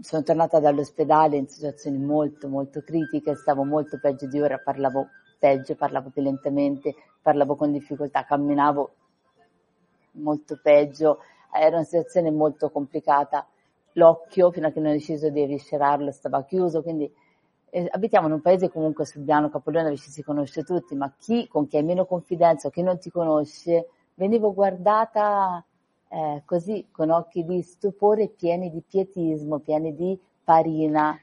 Sono 0.00 0.22
tornata 0.22 0.58
dall'ospedale 0.58 1.36
in 1.36 1.48
situazioni 1.48 1.98
molto, 1.98 2.48
molto 2.48 2.80
critiche, 2.82 3.34
stavo 3.34 3.64
molto 3.64 3.98
peggio 3.98 4.26
di 4.26 4.40
ora, 4.40 4.58
parlavo 4.58 5.08
peggio, 5.38 5.74
parlavo 5.74 6.10
più 6.10 6.22
lentamente, 6.22 6.94
parlavo 7.20 7.56
con 7.56 7.72
difficoltà, 7.72 8.24
camminavo 8.24 8.94
molto 10.12 10.58
peggio, 10.62 11.20
era 11.52 11.76
una 11.76 11.84
situazione 11.84 12.30
molto 12.30 12.70
complicata. 12.70 13.46
L'occhio, 13.92 14.50
fino 14.50 14.66
a 14.66 14.70
che 14.70 14.80
non 14.80 14.90
ho 14.90 14.94
deciso 14.94 15.28
di 15.30 15.44
riscerarlo, 15.44 16.10
stava 16.10 16.44
chiuso, 16.44 16.82
quindi 16.82 17.10
eh, 17.70 17.88
abitiamo 17.90 18.26
in 18.26 18.34
un 18.34 18.40
paese 18.40 18.70
comunque 18.70 19.04
Subiano, 19.04 19.50
Capoleone 19.50 19.88
dove 19.88 20.00
ci 20.00 20.10
si 20.10 20.22
conosce 20.22 20.62
tutti, 20.62 20.94
ma 20.94 21.12
chi 21.16 21.48
con 21.48 21.66
chi 21.66 21.76
hai 21.76 21.84
meno 21.84 22.06
confidenza 22.06 22.68
o 22.68 22.70
chi 22.70 22.82
non 22.82 22.98
ti 22.98 23.10
conosce, 23.10 23.88
venivo 24.14 24.54
guardata 24.54 25.64
eh, 26.08 26.42
così 26.44 26.88
con 26.90 27.10
occhi 27.10 27.44
di 27.44 27.62
stupore 27.62 28.28
pieni 28.28 28.70
di 28.70 28.82
pietismo, 28.86 29.58
pieni 29.58 29.94
di 29.94 30.18
parina 30.44 31.18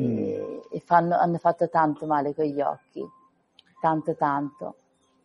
mm. 0.00 0.18
e, 0.18 0.62
e 0.70 0.80
fanno, 0.80 1.16
hanno 1.16 1.38
fatto 1.38 1.68
tanto 1.68 2.06
male 2.06 2.34
con 2.34 2.44
gli 2.44 2.60
occhi, 2.60 3.04
tanto 3.80 4.14
tanto. 4.14 4.76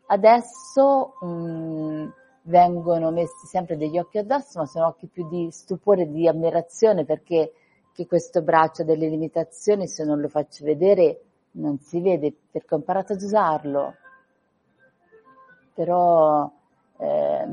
Adesso 0.08 1.14
mh, 1.22 1.26
mm, 1.26 2.10
vengono 2.44 3.12
messi 3.12 3.48
sempre 3.48 3.78
degli 3.78 3.98
occhi 3.98 4.18
addosso, 4.18 4.60
ma 4.60 4.66
sono 4.66 4.88
occhi 4.88 5.08
più 5.08 5.28
di 5.30 5.50
stupore, 5.52 6.10
di 6.10 6.28
ammirazione 6.28 7.06
perché 7.06 7.54
che 7.94 8.08
questo 8.08 8.42
braccio 8.42 8.82
ha 8.82 8.86
delle 8.86 9.08
limitazioni, 9.08 9.88
se 9.88 10.04
non 10.04 10.20
lo 10.20 10.28
faccio 10.28 10.64
vedere 10.64 11.22
non 11.54 11.80
si 11.80 12.00
vede 12.02 12.34
perché 12.52 12.76
ho 12.76 12.78
imparato 12.78 13.14
ad 13.14 13.22
usarlo. 13.22 13.96
Però 15.74 16.52
eh, 16.98 17.46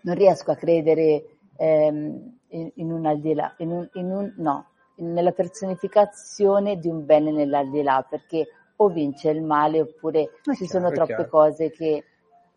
non 0.00 0.14
riesco 0.14 0.50
a 0.50 0.56
credere 0.56 1.38
ehm, 1.56 2.38
in, 2.48 2.70
in, 2.74 2.92
un 2.92 3.06
al 3.06 3.20
di 3.20 3.34
là, 3.34 3.54
in 3.58 3.70
un, 3.70 3.88
in 3.94 4.10
un, 4.10 4.32
no, 4.36 4.66
nella 4.96 5.32
personificazione 5.32 6.78
di 6.78 6.88
un 6.88 7.04
bene 7.04 7.30
nell'aldilà, 7.30 8.04
perché 8.08 8.46
o 8.76 8.88
vince 8.88 9.30
il 9.30 9.42
male 9.42 9.80
oppure 9.80 10.22
è 10.22 10.54
ci 10.54 10.66
chiaro, 10.66 10.66
sono 10.66 10.90
troppe 10.90 11.28
cose 11.28 11.70
che... 11.70 12.04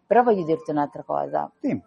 Però 0.05 0.23
voglio 0.23 0.43
dirti 0.43 0.71
un'altra 0.71 1.03
cosa. 1.03 1.49
Sì. 1.59 1.81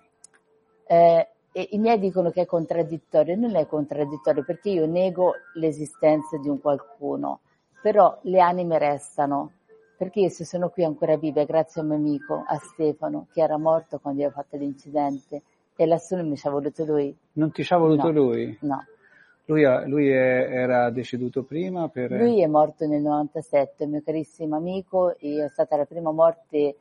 Eh, 0.86 1.28
e 1.56 1.68
i 1.70 1.78
miei 1.78 2.00
dicono 2.00 2.32
che 2.32 2.40
è 2.40 2.46
contraddittorio, 2.46 3.36
non 3.36 3.54
è 3.54 3.64
contraddittorio 3.68 4.42
perché 4.42 4.70
io 4.70 4.86
nego 4.86 5.34
l'esistenza 5.54 6.36
di 6.36 6.48
un 6.48 6.60
qualcuno, 6.60 7.42
però 7.80 8.18
le 8.22 8.40
anime 8.40 8.76
restano, 8.76 9.52
perché 9.96 10.18
io 10.18 10.30
se 10.30 10.44
sono 10.44 10.70
qui 10.70 10.82
ancora 10.82 11.16
viva 11.16 11.44
grazie 11.44 11.80
a 11.80 11.84
un 11.84 11.90
mio 11.90 11.98
amico, 11.98 12.42
a 12.44 12.58
Stefano, 12.58 13.28
che 13.32 13.40
era 13.40 13.56
morto 13.56 14.00
quando 14.00 14.22
io 14.22 14.28
ho 14.28 14.32
fatto 14.32 14.56
l'incidente 14.56 15.42
e 15.76 15.86
lassù 15.86 16.16
non 16.16 16.28
mi 16.28 16.36
ci 16.36 16.48
ha 16.48 16.50
voluto 16.50 16.84
lui. 16.84 17.16
Non 17.34 17.52
ti 17.52 17.62
ci 17.62 17.72
ha 17.72 17.76
voluto 17.76 18.10
no, 18.10 18.10
lui? 18.10 18.58
No. 18.62 18.84
Lui, 19.44 19.62
lui 19.86 20.08
è, 20.08 20.48
era 20.50 20.90
deceduto 20.90 21.44
prima? 21.44 21.88
Per... 21.88 22.10
Lui 22.10 22.42
è 22.42 22.48
morto 22.48 22.84
nel 22.88 23.00
97, 23.00 23.86
mio 23.86 24.02
carissimo 24.04 24.56
amico, 24.56 25.16
e 25.18 25.44
è 25.44 25.48
stata 25.50 25.76
la 25.76 25.84
prima 25.84 26.10
morte 26.10 26.74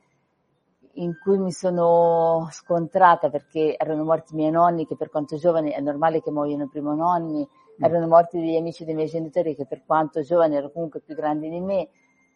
in 0.94 1.18
cui 1.18 1.38
mi 1.38 1.52
sono 1.52 2.48
scontrata 2.50 3.30
perché 3.30 3.76
erano 3.76 4.04
morti 4.04 4.34
i 4.34 4.36
miei 4.36 4.50
nonni 4.50 4.86
che 4.86 4.96
per 4.96 5.10
quanto 5.10 5.36
giovani 5.36 5.70
è 5.70 5.80
normale 5.80 6.20
che 6.20 6.30
muoiono 6.30 6.68
prima 6.68 6.94
nonni, 6.94 7.40
mm. 7.40 7.84
erano 7.84 8.06
morti 8.06 8.38
degli 8.38 8.56
amici 8.56 8.84
dei 8.84 8.94
miei 8.94 9.08
genitori 9.08 9.54
che 9.54 9.66
per 9.66 9.82
quanto 9.84 10.22
giovani 10.22 10.54
erano 10.54 10.70
comunque 10.70 11.00
più 11.00 11.14
grandi 11.14 11.48
di 11.48 11.60
me. 11.60 11.88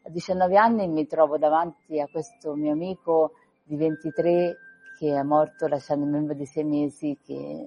A 0.05 0.11
19 0.11 0.57
anni 0.57 0.88
mi 0.88 1.07
trovo 1.07 1.38
davanti 1.38 2.01
a 2.01 2.09
questo 2.11 2.55
mio 2.55 2.73
amico 2.73 3.33
di 3.62 3.77
23 3.77 4.57
che 4.99 5.14
è 5.14 5.23
morto 5.23 5.68
lasciando 5.68 6.05
un 6.05 6.11
membro 6.11 6.35
di 6.35 6.47
sei 6.47 6.64
mesi 6.64 7.16
che... 7.23 7.66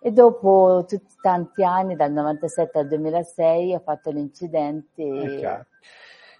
e 0.00 0.10
dopo 0.12 0.84
tutti 0.88 1.14
tanti 1.20 1.62
anni, 1.62 1.94
dal 1.94 2.12
97 2.12 2.78
al 2.78 2.88
2006, 2.88 3.74
ho 3.74 3.80
fatto 3.80 4.10
l'incidente. 4.10 5.02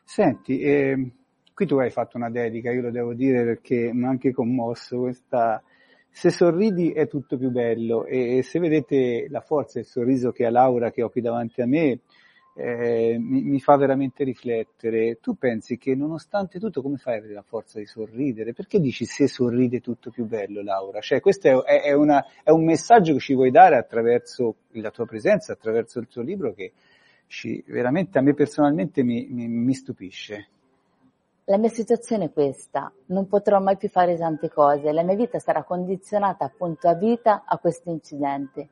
Senti, 0.04 0.60
eh 0.60 1.12
Qui 1.54 1.66
tu 1.66 1.76
hai 1.78 1.90
fatto 1.90 2.16
una 2.16 2.30
dedica, 2.30 2.72
io 2.72 2.82
lo 2.82 2.90
devo 2.90 3.14
dire 3.14 3.44
perché 3.44 3.92
mi 3.92 4.06
ha 4.06 4.08
anche 4.08 4.32
commosso 4.32 4.98
questa... 4.98 5.62
Se 6.10 6.30
sorridi 6.30 6.90
è 6.90 7.06
tutto 7.06 7.36
più 7.36 7.50
bello 7.50 8.06
e 8.06 8.42
se 8.42 8.58
vedete 8.58 9.26
la 9.28 9.40
forza 9.40 9.78
e 9.78 9.82
il 9.82 9.86
sorriso 9.86 10.32
che 10.32 10.46
ha 10.46 10.50
Laura 10.50 10.90
che 10.90 11.02
ho 11.02 11.10
qui 11.10 11.20
davanti 11.20 11.60
a 11.60 11.66
me, 11.66 12.00
eh, 12.56 13.16
mi, 13.20 13.42
mi, 13.42 13.60
fa 13.60 13.76
veramente 13.76 14.24
riflettere. 14.24 15.18
Tu 15.20 15.36
pensi 15.36 15.78
che 15.78 15.94
nonostante 15.94 16.58
tutto 16.58 16.82
come 16.82 16.96
fai 16.96 17.14
ad 17.14 17.18
avere 17.20 17.34
la 17.34 17.42
forza 17.42 17.78
di 17.78 17.86
sorridere? 17.86 18.52
Perché 18.52 18.80
dici 18.80 19.04
se 19.04 19.28
sorride 19.28 19.76
è 19.76 19.80
tutto 19.80 20.10
più 20.10 20.24
bello 20.24 20.60
Laura? 20.60 21.00
Cioè 21.00 21.20
questo 21.20 21.64
è, 21.64 21.82
è, 21.82 21.92
una, 21.92 22.24
è, 22.42 22.50
un 22.50 22.64
messaggio 22.64 23.12
che 23.12 23.20
ci 23.20 23.34
vuoi 23.34 23.52
dare 23.52 23.76
attraverso 23.76 24.56
la 24.72 24.90
tua 24.90 25.06
presenza, 25.06 25.52
attraverso 25.52 26.00
il 26.00 26.08
tuo 26.08 26.22
libro 26.22 26.52
che 26.52 26.72
ci, 27.28 27.62
veramente 27.66 28.18
a 28.18 28.22
me 28.22 28.34
personalmente 28.34 29.04
mi, 29.04 29.26
mi, 29.30 29.46
mi 29.46 29.74
stupisce 29.74 30.48
la 31.46 31.58
mia 31.58 31.68
situazione 31.68 32.24
è 32.24 32.32
questa, 32.32 32.90
non 33.06 33.26
potrò 33.26 33.60
mai 33.60 33.76
più 33.76 33.88
fare 33.88 34.16
tante 34.16 34.48
cose, 34.48 34.92
la 34.92 35.02
mia 35.02 35.14
vita 35.14 35.38
sarà 35.38 35.62
condizionata 35.62 36.46
appunto 36.46 36.88
a 36.88 36.94
vita 36.94 37.44
a 37.46 37.58
questo 37.58 37.90
incidente. 37.90 38.68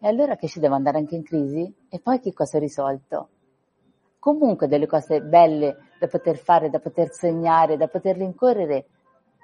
E 0.00 0.08
allora 0.08 0.36
che 0.36 0.48
ci 0.48 0.60
devo 0.60 0.74
andare 0.74 0.98
anche 0.98 1.14
in 1.14 1.22
crisi? 1.22 1.72
E 1.88 2.00
poi 2.00 2.20
che 2.20 2.32
cosa 2.32 2.56
ho 2.56 2.60
risolto? 2.60 3.28
Comunque 4.18 4.66
delle 4.66 4.86
cose 4.86 5.20
belle 5.20 5.76
da 5.98 6.06
poter 6.08 6.38
fare, 6.38 6.70
da 6.70 6.78
poter 6.78 7.12
sognare, 7.12 7.76
da 7.76 7.88
poter 7.88 8.16
rincorrere 8.16 8.86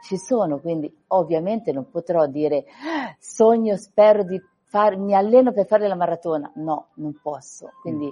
ci 0.03 0.17
sono, 0.17 0.59
quindi 0.59 0.93
ovviamente 1.09 1.73
non 1.73 1.89
potrò 1.89 2.27
dire 2.27 2.65
ah, 2.85 3.15
sogno, 3.19 3.77
spero 3.77 4.25
di 4.25 4.41
fare, 4.65 4.97
mi 4.97 5.15
alleno 5.15 5.53
per 5.53 5.67
fare 5.67 5.87
la 5.87 5.95
maratona. 5.95 6.51
No, 6.57 6.89
non 6.95 7.19
posso. 7.23 7.71
Quindi 7.81 8.11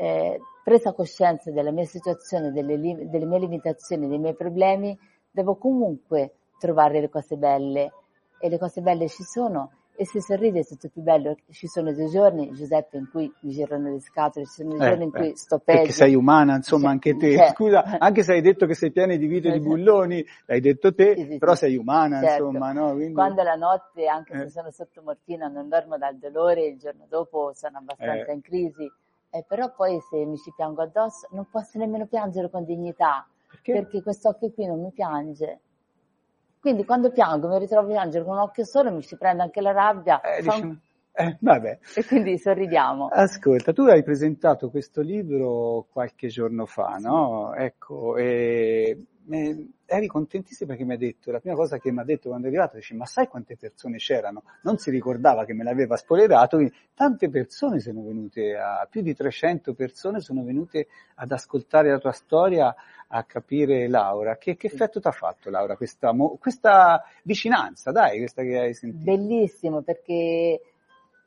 eh, 0.00 0.40
presa 0.64 0.94
coscienza 0.94 1.50
della 1.50 1.70
mia 1.70 1.84
situazione, 1.84 2.52
delle, 2.52 2.78
delle 2.78 3.26
mie 3.26 3.38
limitazioni, 3.38 4.08
dei 4.08 4.18
miei 4.18 4.34
problemi, 4.34 4.98
devo 5.30 5.56
comunque 5.56 6.36
trovare 6.58 7.00
le 7.00 7.10
cose 7.10 7.36
belle 7.36 7.92
e 8.38 8.48
le 8.48 8.58
cose 8.58 8.80
belle 8.80 9.08
ci 9.08 9.22
sono 9.22 9.72
e 9.94 10.06
se 10.06 10.22
sorride 10.22 10.60
è 10.60 10.64
tutto 10.64 10.88
più 10.88 11.02
bello. 11.02 11.36
Ci 11.50 11.66
sono 11.66 11.92
dei 11.92 12.08
giorni, 12.08 12.50
Giuseppe, 12.52 12.96
in 12.96 13.10
cui 13.10 13.30
mi 13.42 13.50
girano 13.50 13.90
le 13.90 14.00
scatole, 14.00 14.46
ci 14.46 14.62
sono 14.62 14.70
dei 14.70 14.86
eh, 14.86 14.88
giorni 14.88 15.04
in 15.04 15.10
cui 15.10 15.36
sto 15.36 15.58
peggio. 15.58 15.78
Perché 15.80 15.92
sei 15.92 16.14
umana, 16.14 16.56
insomma, 16.56 16.88
anche 16.88 17.14
te. 17.18 17.36
Cioè, 17.36 17.48
Scusa, 17.48 17.98
anche 17.98 18.22
se 18.22 18.32
hai 18.32 18.40
detto 18.40 18.64
che 18.64 18.72
sei 18.72 18.92
piena 18.92 19.14
di 19.14 19.26
vite 19.26 19.48
e 19.48 19.52
di 19.52 19.60
bulloni, 19.60 20.24
l'hai 20.46 20.60
detto 20.60 20.94
te, 20.94 21.14
sì, 21.14 21.26
sì, 21.32 21.36
però 21.36 21.54
sei 21.54 21.76
umana, 21.76 22.22
certo. 22.22 22.46
insomma, 22.46 22.72
no? 22.72 22.94
Quindi... 22.94 23.12
Quando 23.12 23.42
la 23.42 23.56
notte, 23.56 24.06
anche 24.06 24.38
se 24.38 24.44
eh. 24.44 24.48
sono 24.48 24.70
sotto 24.70 25.02
morfina, 25.02 25.48
non 25.48 25.68
dormo 25.68 25.98
dal 25.98 26.16
dolore, 26.16 26.64
il 26.64 26.78
giorno 26.78 27.04
dopo 27.06 27.50
sono 27.52 27.76
abbastanza 27.76 28.30
eh. 28.30 28.32
in 28.32 28.40
crisi 28.40 28.90
eh, 29.30 29.44
però 29.46 29.72
poi 29.72 30.00
se 30.10 30.24
mi 30.24 30.36
ci 30.36 30.52
piango 30.54 30.82
addosso 30.82 31.28
non 31.30 31.48
posso 31.50 31.78
nemmeno 31.78 32.06
piangere 32.06 32.50
con 32.50 32.64
dignità, 32.64 33.26
perché, 33.48 33.72
perché 33.72 34.02
quest'occhio 34.02 34.52
qui 34.52 34.66
non 34.66 34.80
mi 34.82 34.90
piange. 34.90 35.60
Quindi 36.60 36.84
quando 36.84 37.10
piango 37.10 37.48
mi 37.48 37.58
ritrovo 37.58 37.86
a 37.86 37.90
piangere 37.90 38.24
con 38.24 38.34
un 38.34 38.42
occhio 38.42 38.64
solo, 38.64 38.92
mi 38.92 39.02
ci 39.02 39.16
prende 39.16 39.42
anche 39.42 39.60
la 39.60 39.72
rabbia. 39.72 40.20
Eh, 40.20 40.42
diciamo, 40.42 40.76
eh, 41.12 41.36
vabbè. 41.40 41.78
E 41.94 42.04
quindi 42.04 42.38
sorridiamo. 42.38 43.08
Ascolta, 43.08 43.72
tu 43.72 43.82
hai 43.82 44.02
presentato 44.02 44.70
questo 44.70 45.00
libro 45.00 45.86
qualche 45.90 46.28
giorno 46.28 46.66
fa, 46.66 46.96
no? 46.98 47.54
Ecco, 47.54 48.16
e 48.16 49.04
eri 49.86 50.06
contentissimo 50.06 50.70
perché 50.70 50.84
mi 50.84 50.94
ha 50.94 50.96
detto, 50.98 51.30
la 51.30 51.40
prima 51.40 51.54
cosa 51.54 51.78
che 51.78 51.92
mi 51.92 52.00
ha 52.00 52.04
detto 52.04 52.28
quando 52.28 52.46
è 52.46 52.50
arrivato, 52.50 52.76
dice, 52.76 52.94
ma 52.94 53.06
sai 53.06 53.28
quante 53.28 53.56
persone 53.56 53.98
c'erano? 53.98 54.42
Non 54.62 54.78
si 54.78 54.90
ricordava 54.90 55.44
che 55.44 55.52
me 55.52 55.62
l'aveva 55.62 55.96
spoilerato, 55.96 56.56
quindi 56.56 56.74
tante 56.94 57.28
persone 57.28 57.80
sono 57.80 58.02
venute, 58.02 58.56
a, 58.56 58.86
più 58.90 59.02
di 59.02 59.14
300 59.14 59.74
persone 59.74 60.20
sono 60.20 60.42
venute 60.42 60.88
ad 61.16 61.30
ascoltare 61.30 61.90
la 61.90 61.98
tua 61.98 62.12
storia, 62.12 62.74
a 63.08 63.24
capire 63.24 63.88
Laura. 63.88 64.36
Che, 64.36 64.56
che 64.56 64.66
effetto 64.68 65.00
ti 65.00 65.08
ha 65.08 65.12
fatto 65.12 65.50
Laura 65.50 65.76
questa, 65.76 66.12
questa 66.38 67.02
vicinanza, 67.22 67.90
dai, 67.90 68.18
questa 68.18 68.42
che 68.42 68.58
hai 68.58 68.74
sentito? 68.74 69.04
Bellissimo 69.04 69.82
perché, 69.82 70.60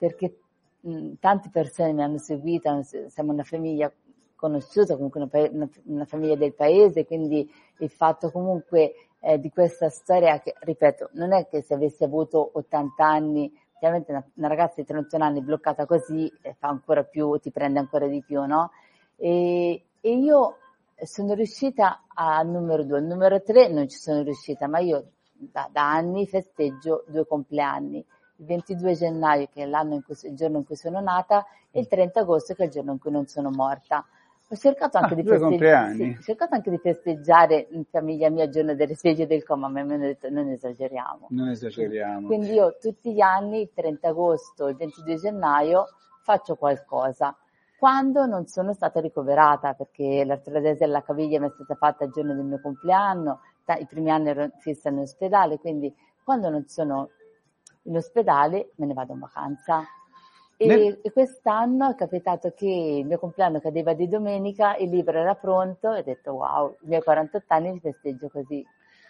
perché 0.04 0.36
mh, 0.82 1.14
tante 1.22 1.50
persone 1.50 1.94
mi 1.94 2.04
hanno 2.04 2.18
seguita, 2.18 2.82
siamo 2.84 3.32
una 3.32 3.46
famiglia 3.46 3.90
conosciuta, 4.36 4.96
comunque 4.96 5.22
una, 5.22 5.50
una, 5.50 5.70
una, 5.86 6.06
famiglia 6.06 6.36
del 6.36 6.54
paese, 6.54 7.06
quindi 7.06 7.50
il 7.78 7.90
fatto 7.90 8.30
comunque 8.30 8.96
eh, 9.22 9.40
di 9.40 9.50
questa 9.50 9.88
storia 9.88 10.42
che, 10.42 10.56
ripeto, 10.60 11.12
non 11.14 11.32
è 11.32 11.48
che 11.48 11.62
se 11.62 11.76
avessi 11.76 12.04
avuto 12.04 12.50
80 12.56 13.06
anni, 13.06 13.50
chiaramente 13.80 14.12
una, 14.12 14.30
una 14.34 14.48
ragazza 14.50 14.82
di 14.82 14.86
31 14.86 15.24
anni 15.24 15.42
bloccata 15.42 15.86
così 15.86 16.30
eh, 16.42 16.54
fa 16.60 16.68
ancora 16.68 17.06
più, 17.06 17.38
ti 17.38 17.50
prende 17.50 17.80
ancora 17.80 18.08
di 18.08 18.22
più, 18.22 18.44
no? 18.46 18.72
E, 19.16 19.86
e 20.02 20.18
io 20.18 20.58
sono 21.02 21.34
riuscita 21.34 22.04
al 22.14 22.46
numero 22.50 22.84
due, 22.84 22.98
al 22.98 23.06
numero 23.06 23.42
tre 23.42 23.70
non 23.70 23.88
ci 23.88 23.98
sono 23.98 24.22
riuscita, 24.22 24.68
ma 24.68 24.80
io 24.80 25.12
da, 25.32 25.70
da 25.72 25.90
anni 25.94 26.28
festeggio 26.28 27.06
due 27.08 27.26
compleanni 27.26 28.06
il 28.38 28.46
22 28.46 28.94
gennaio 28.96 29.48
che 29.52 29.64
è 29.64 29.66
l'anno 29.66 29.94
in 29.96 30.04
cui, 30.04 30.16
il 30.24 30.36
giorno 30.36 30.58
in 30.58 30.66
cui 30.66 30.76
sono 30.76 31.00
nata 31.00 31.46
e 31.72 31.80
il 31.80 31.88
30 31.88 32.22
agosto 32.22 32.54
che 32.54 32.64
è 32.64 32.66
il 32.66 32.72
giorno 32.72 32.92
in 32.92 33.00
cui 33.00 33.12
non 33.12 33.26
sono 33.28 33.50
morta. 33.50 34.06
Ho 34.50 34.56
cercato 34.56 34.98
anche, 34.98 35.14
ah, 35.14 35.18
di, 35.18 35.24
festeggiare, 35.24 35.94
sì, 35.94 36.18
cercato 36.22 36.54
anche 36.54 36.70
di 36.70 36.78
festeggiare 36.78 37.68
in 37.72 37.86
famiglia 37.86 38.30
mia 38.30 38.44
il 38.44 38.52
giorno 38.52 38.76
del 38.76 38.88
risveglio 38.88 39.26
del 39.26 39.44
coma, 39.44 39.68
ma 39.68 39.82
mi 39.82 39.94
hanno 39.94 40.06
detto 40.06 40.30
non 40.30 40.48
esageriamo. 40.50 41.28
Non 41.30 41.50
esageriamo. 41.50 42.28
Quindi 42.28 42.52
io 42.52 42.78
tutti 42.80 43.14
gli 43.14 43.22
anni, 43.22 43.62
il 43.62 43.72
30 43.74 44.10
agosto, 44.10 44.68
il 44.68 44.76
22 44.76 45.16
gennaio, 45.16 45.86
faccio 46.22 46.56
qualcosa. 46.56 47.36
Quando 47.80 48.26
non 48.26 48.46
sono 48.46 48.74
stata 48.74 49.00
ricoverata, 49.00 49.74
perché 49.74 50.24
l'artrodesi 50.24 50.80
della 50.80 51.02
caviglia 51.02 51.40
mi 51.40 51.48
è 51.48 51.50
stata 51.50 51.76
fatta 51.76 52.04
il 52.04 52.12
giorno 52.12 52.36
del 52.36 52.46
mio 52.46 52.62
compleanno, 52.62 53.40
i 53.80 53.88
primi 53.88 54.12
anni 54.12 54.30
ero 54.30 54.50
fissa 54.60 54.90
in 54.90 55.00
ospedale, 55.00 55.58
quindi 55.58 55.94
quando 56.24 56.50
non 56.50 56.66
sono 56.68 57.10
in 57.84 57.96
ospedale 57.96 58.72
me 58.76 58.86
ne 58.86 58.94
vado 58.94 59.14
in 59.14 59.20
vacanza 59.20 59.84
E, 60.58 60.66
Nel... 60.68 61.00
e, 61.02 61.12
quest'anno 61.12 61.90
è 61.92 61.96
capitato 61.96 62.54
che 62.56 63.00
il 63.00 63.06
mio 63.06 63.18
compleanno 63.18 63.60
cadeva 63.60 63.94
di 63.94 64.08
domenica, 64.08 64.76
il 64.78 64.90
libro 64.90 65.20
era 65.20 65.36
pronto 65.36 65.94
e 65.94 66.00
ho 66.00 66.04
detto 66.04 66.34
wow, 66.34 66.78
i 66.82 66.88
miei 66.88 67.02
48 67.02 67.54
anni 67.54 67.74
li 67.74 67.80
festeggio 67.80 68.30
così. 68.30 68.66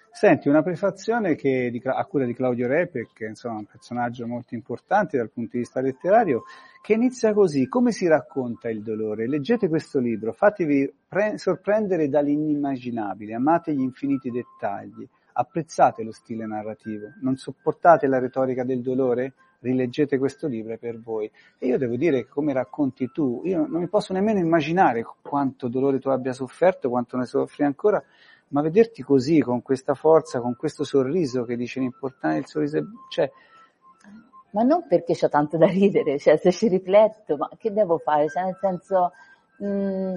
Senti, 0.10 0.48
una 0.48 0.62
prefazione 0.62 1.36
che, 1.36 1.70
di, 1.72 1.82
a 1.84 2.06
cura 2.06 2.26
di 2.26 2.36
Claudio 2.36 2.68
Repe, 2.68 3.10
che 3.14 3.26
insomma, 3.26 3.56
è 3.56 3.60
un 3.60 3.66
personaggio 3.66 4.28
molto 4.28 4.54
importante 4.54 5.18
dal 5.18 5.32
punto 5.32 5.52
di 5.54 5.60
vista 5.60 5.82
letterario, 5.82 6.44
che 6.84 6.94
inizia 6.94 7.34
così, 7.34 7.68
come 7.68 7.92
si 7.92 8.08
racconta 8.08 8.70
il 8.70 8.84
dolore? 8.84 9.28
Leggete 9.28 9.68
questo 9.68 10.00
libro, 10.00 10.32
fatevi 10.32 10.94
pre- 11.08 11.40
sorprendere 11.40 12.10
dall'inimmaginabile, 12.10 13.34
amate 13.34 13.74
gli 13.74 13.82
infiniti 13.82 14.30
dettagli, 14.30 15.08
apprezzate 15.34 16.04
lo 16.04 16.12
stile 16.12 16.46
narrativo, 16.46 17.08
non 17.22 17.36
sopportate 17.36 18.08
la 18.08 18.19
retorica 18.19 18.63
del 18.63 18.82
dolore? 18.82 19.34
Rileggete 19.60 20.17
questo 20.17 20.48
libro 20.48 20.74
è 20.74 20.78
per 20.78 21.00
voi. 21.00 21.32
E 21.58 21.67
io 21.67 21.78
devo 21.78 21.96
dire 21.96 22.24
che 22.24 22.30
come 22.30 22.54
racconti 22.54 23.10
tu, 23.12 23.41
io 23.46 23.65
non 23.67 23.82
mi 23.82 23.88
posso 23.88 24.13
nemmeno 24.13 24.39
immaginare 24.39 25.06
quanto 25.22 25.67
dolore 25.67 26.00
tu 26.00 26.10
abbia 26.10 26.34
sofferto, 26.34 26.89
quanto 26.89 27.17
ne 27.17 27.26
soffri 27.26 27.63
ancora, 27.63 28.04
ma 28.50 28.62
vederti 28.62 29.02
così, 29.02 29.39
con 29.39 29.62
questa 29.62 29.93
forza, 29.93 30.39
con 30.39 30.56
questo 30.56 30.84
sorriso 30.84 31.43
che 31.43 31.56
dice 31.56 31.80
l'importante 31.80 32.38
del 32.38 32.46
sorriso, 32.46 32.86
cioè... 33.10 33.32
Ma 34.52 34.62
non 34.62 34.86
perché 34.88 35.17
ho 35.19 35.30
tanto 35.30 35.58
da 35.58 35.65
ridere, 35.65 36.19
cioè 36.19 36.38
se 36.38 36.52
ci 36.52 36.67
rifletto, 36.67 37.38
ma 37.38 37.50
che 37.58 37.74
devo 37.74 37.98
fare? 37.98 38.30
Cioè 38.30 38.43
nel 38.43 38.58
senso, 38.62 39.12
mh, 39.58 39.65
mm, 39.65 40.15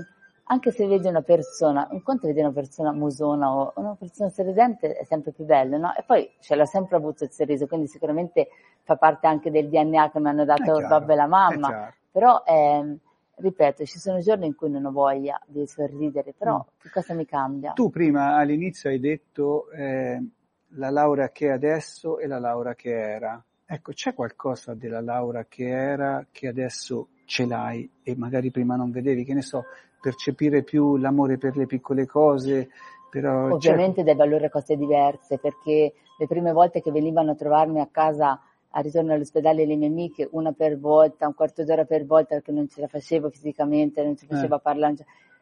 anche 0.49 0.71
se 0.71 0.87
vedi 0.87 1.09
una 1.09 1.23
persona, 1.23 1.89
un 1.91 2.03
conto 2.03 2.27
vedi 2.27 2.41
una 2.41 2.53
persona 2.53 2.93
musona 2.93 3.53
o 3.53 3.73
una 3.77 3.97
persona 3.99 4.29
sorridente 4.31 4.97
è 4.97 5.05
sempre 5.05 5.33
più 5.33 5.45
bello, 5.45 5.77
no? 5.77 5.95
E 5.95 6.05
poi 6.07 6.31
ce 6.41 6.55
l'ho 6.55 6.67
sempre 6.67 6.97
avuto 6.97 7.25
il 7.25 7.31
sorriso, 7.31 7.67
quindi 7.67 7.89
sicuramente 7.89 8.49
fa 8.83 8.97
parte 8.97 9.27
anche 9.27 9.51
del 9.51 9.69
DNA 9.69 10.11
che 10.11 10.21
mi 10.21 10.29
hanno 10.29 10.45
dato 10.45 10.77
il 10.77 10.87
babbo 10.87 11.13
e 11.13 11.17
la 11.17 11.27
mamma, 11.27 11.93
però... 12.11 12.43
Eh, 12.47 12.99
ripeto, 13.39 13.85
ci 13.85 13.99
sono 13.99 14.21
giorni 14.21 14.47
in 14.47 14.55
cui 14.55 14.71
non 14.71 14.87
ho 14.87 14.91
voglia 14.91 15.39
di 15.47 15.67
sorridere, 15.67 16.33
però 16.37 16.57
mm. 16.57 16.81
che 16.81 16.91
cosa 16.91 17.15
mi 17.15 17.27
cambia? 17.27 17.73
Tu 17.73 17.91
prima 17.91 18.37
all'inizio 18.37 18.89
hai 18.89 18.99
detto 18.99 19.71
eh, 19.73 20.25
la 20.69 20.91
Laura 20.91 21.29
che 21.31 21.49
è 21.49 21.51
adesso 21.51 22.19
e 22.19 22.27
la 22.27 22.39
Laura 22.39 22.75
che 22.75 22.91
era. 22.91 23.43
Ecco, 23.65 23.93
c'è 23.93 24.15
qualcosa 24.15 24.75
della 24.75 25.01
Laura 25.01 25.45
che 25.45 25.69
era 25.69 26.25
che 26.31 26.49
adesso 26.49 27.09
ce 27.25 27.47
l'hai 27.47 27.91
e 28.03 28.17
magari 28.17 28.51
prima 28.51 28.77
non 28.77 28.91
vedevi, 28.91 29.25
che 29.25 29.35
ne 29.35 29.43
so, 29.43 29.65
percepire 30.01 30.63
più 30.63 30.97
l'amore 30.97 31.39
per 31.39 31.57
le 31.57 31.67
piccole 31.67 32.07
cose, 32.07 32.69
però... 33.11 33.53
Ovviamente 33.53 34.01
c'è... 34.01 34.05
dai 34.05 34.15
valori 34.15 34.45
a 34.45 34.51
cose 34.51 34.77
diverse, 34.77 35.39
perché 35.39 35.93
le 36.19 36.27
prime 36.27 36.53
volte 36.53 36.81
che 36.81 36.91
venivano 36.91 37.33
a 37.33 37.35
trovarmi 37.35 37.81
a 37.81 37.89
casa 37.91 38.41
a 38.71 38.81
ritorno 38.81 39.15
all'ospedale 39.15 39.65
le 39.65 39.77
mie 39.77 39.89
amiche, 39.89 40.29
una 40.33 40.53
per 40.53 40.79
volta, 40.79 41.27
un 41.27 41.35
quarto 41.35 41.65
d'ora 41.65 41.85
per 41.85 42.05
volta 42.05 42.35
perché 42.35 42.53
non 42.53 42.69
ce 42.69 42.83
la 42.83 42.89
facevo 42.89 43.31
fisicamente, 43.31 44.05
non 44.05 44.17
ci 44.17 44.27
faceva 44.27 44.57
eh. 44.57 44.61
parlare. 44.61 44.95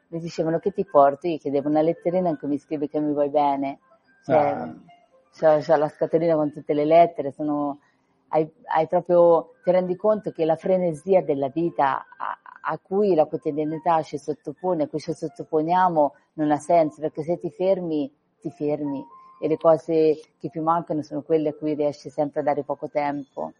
Mi 0.09 0.21
dicevano 0.21 0.61
che 0.61 0.73
ti 0.73 0.85
porto? 0.85 1.27
Io 1.27 1.39
chiedevo 1.39 1.69
una 1.69 1.83
letterina 1.83 2.29
in 2.29 2.39
cui 2.39 2.47
mi 2.47 2.59
scrivi 2.59 2.89
che 2.89 3.01
mi 3.01 3.13
vuoi 3.13 3.31
bene. 3.31 3.81
Cioè, 4.25 4.37
ah. 4.37 4.75
c'ho, 5.37 5.59
c'ho 5.59 5.77
la 5.77 5.89
scatolina 5.89 6.37
con 6.37 6.53
tutte 6.53 6.75
le 6.75 6.85
lettere, 6.85 7.33
sono, 7.33 7.81
hai, 8.29 8.49
hai, 8.73 8.87
proprio, 8.87 9.55
ti 9.65 9.73
rendi 9.73 9.97
conto 9.97 10.31
che 10.31 10.45
la 10.45 10.57
frenesia 10.57 11.21
della 11.21 11.49
vita 11.49 12.07
a, 12.17 12.39
a 12.65 12.79
cui 12.79 13.15
la 13.15 13.27
quotidianità 13.27 14.03
ci 14.03 14.19
sottopone, 14.19 14.85
a 14.85 14.89
cui 14.89 14.99
ci 14.99 15.13
sottoponiamo, 15.13 16.15
non 16.35 16.51
ha 16.51 16.59
senso, 16.59 17.01
perché 17.01 17.23
se 17.23 17.39
ti 17.39 17.51
fermi, 17.51 18.11
ti 18.41 18.51
fermi 18.51 19.05
e 19.41 19.49
le 19.49 19.57
cose 19.57 20.19
che 20.39 20.49
più 20.49 20.63
mancano 20.63 21.03
sono 21.03 21.23
quelle 21.23 21.51
a 21.51 21.55
cui 21.55 21.75
riesci 21.75 22.09
sempre 22.09 22.41
a 22.41 22.45
dare 22.45 22.63
poco 22.63 22.89
tempo. 22.89 23.53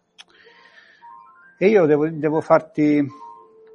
E 1.57 1.67
io 1.67 1.85
devo, 1.85 2.09
devo 2.09 2.41
farti, 2.41 3.05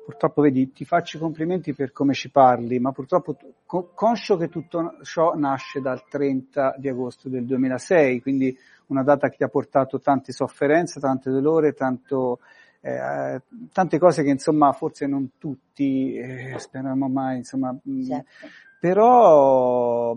purtroppo 0.04 0.42
vedi, 0.42 0.72
ti 0.72 0.84
faccio 0.84 1.16
i 1.16 1.20
complimenti 1.20 1.72
per 1.72 1.92
come 1.92 2.12
ci 2.12 2.30
parli, 2.30 2.78
ma 2.78 2.92
purtroppo 2.92 3.36
conscio 3.94 4.36
che 4.36 4.48
tutto 4.48 4.98
ciò 5.02 5.34
nasce 5.34 5.80
dal 5.80 6.04
30 6.06 6.74
di 6.78 6.88
agosto 6.88 7.28
del 7.28 7.46
2006, 7.46 8.20
quindi 8.20 8.56
una 8.88 9.02
data 9.02 9.28
che 9.28 9.36
ti 9.36 9.44
ha 9.44 9.48
portato 9.48 10.00
tante 10.00 10.32
sofferenze, 10.32 11.00
tante 11.00 11.30
dolore, 11.30 11.72
tanto, 11.72 12.40
eh, 12.80 13.42
tante 13.72 13.98
cose 13.98 14.22
che 14.22 14.30
insomma 14.30 14.72
forse 14.72 15.06
non 15.06 15.32
tutti 15.38 16.14
eh, 16.14 16.54
speriamo 16.58 17.08
mai, 17.08 17.38
insomma, 17.38 17.76
certo. 18.06 18.24
però 18.78 20.16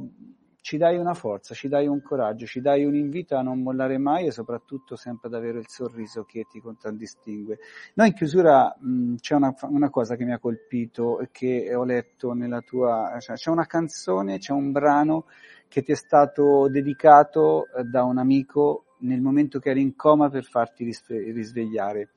ci 0.64 0.78
dai 0.78 0.98
una 0.98 1.14
forza, 1.14 1.54
ci 1.54 1.68
dai 1.68 1.88
un 1.88 2.02
coraggio, 2.02 2.46
ci 2.46 2.62
dai 2.62 2.86
un 2.86 2.96
invito 2.96 3.36
a 3.36 3.42
non 3.42 3.62
mollare 3.62 3.98
mai 3.98 4.28
e 4.28 4.32
soprattutto 4.32 4.96
sempre 4.96 5.28
ad 5.28 5.34
avere 5.34 5.60
il 5.60 5.68
sorriso 5.68 6.24
che 6.24 6.46
ti 6.50 6.62
contraddistingue. 6.62 7.60
No, 7.96 8.06
in 8.06 8.14
chiusura 8.14 8.74
mh, 8.80 9.16
c'è 9.16 9.36
una, 9.36 9.54
una, 9.64 9.90
cosa 9.90 10.16
che 10.16 10.24
mi 10.24 10.32
ha 10.32 10.40
colpito 10.40 11.20
e 11.20 11.28
che 11.34 11.76
ho 11.76 11.84
letto 11.84 12.32
nella 12.32 12.62
tua, 12.62 13.18
cioè, 13.20 13.36
c'è 13.36 13.50
una 13.50 13.66
canzone, 13.66 14.38
c'è 14.38 14.54
un 14.54 14.72
brano 14.72 15.26
che 15.68 15.84
ti 15.84 15.92
è 15.92 15.96
stato 15.96 16.70
dedicato 16.70 17.66
eh, 17.76 17.84
da 17.84 18.04
un 18.04 18.18
amico 18.18 18.86
nel 19.00 19.20
momento 19.20 19.60
che 19.60 19.72
eri 19.72 19.82
in 19.82 19.98
coma 19.98 20.30
per 20.30 20.46
farti 20.46 20.86
risvegliare. 20.86 22.12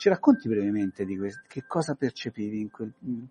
Ci 0.00 0.08
racconti 0.08 0.48
brevemente 0.48 1.04
di 1.04 1.14
questo, 1.14 1.42
che 1.46 1.64
cosa 1.66 1.94
percepivi 1.94 2.58
in, 2.58 2.70
quel, 2.70 2.90
in, 3.00 3.26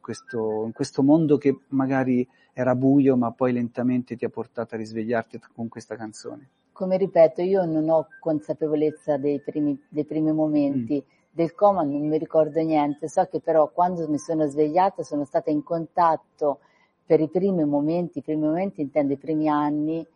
questo, 0.00 0.62
in, 0.64 0.72
questo, 0.72 1.02
mondo 1.02 1.36
che 1.36 1.54
magari 1.68 2.26
era 2.54 2.74
buio 2.74 3.14
ma 3.14 3.30
poi 3.32 3.52
lentamente 3.52 4.16
ti 4.16 4.24
ha 4.24 4.30
portato 4.30 4.74
a 4.74 4.78
risvegliarti 4.78 5.38
con 5.54 5.68
questa 5.68 5.96
canzone? 5.96 6.48
Come 6.72 6.96
ripeto, 6.96 7.42
io 7.42 7.66
non 7.66 7.90
ho 7.90 8.08
consapevolezza 8.20 9.18
dei 9.18 9.38
primi, 9.42 9.78
dei 9.86 10.06
primi 10.06 10.32
momenti. 10.32 10.94
Mm. 10.94 11.10
Del 11.30 11.54
coma 11.54 11.82
non 11.82 12.08
mi 12.08 12.16
ricordo 12.16 12.58
niente, 12.62 13.06
so 13.06 13.26
che 13.26 13.40
però 13.40 13.70
quando 13.70 14.08
mi 14.08 14.16
sono 14.16 14.46
svegliata 14.46 15.02
sono 15.02 15.26
stata 15.26 15.50
in 15.50 15.62
contatto 15.62 16.60
per 17.04 17.20
i 17.20 17.28
primi 17.28 17.66
momenti, 17.66 18.20
i 18.20 18.22
primi 18.22 18.46
momenti 18.46 18.80
intendo 18.80 19.12
i 19.12 19.18
primi 19.18 19.46
anni, 19.46 20.06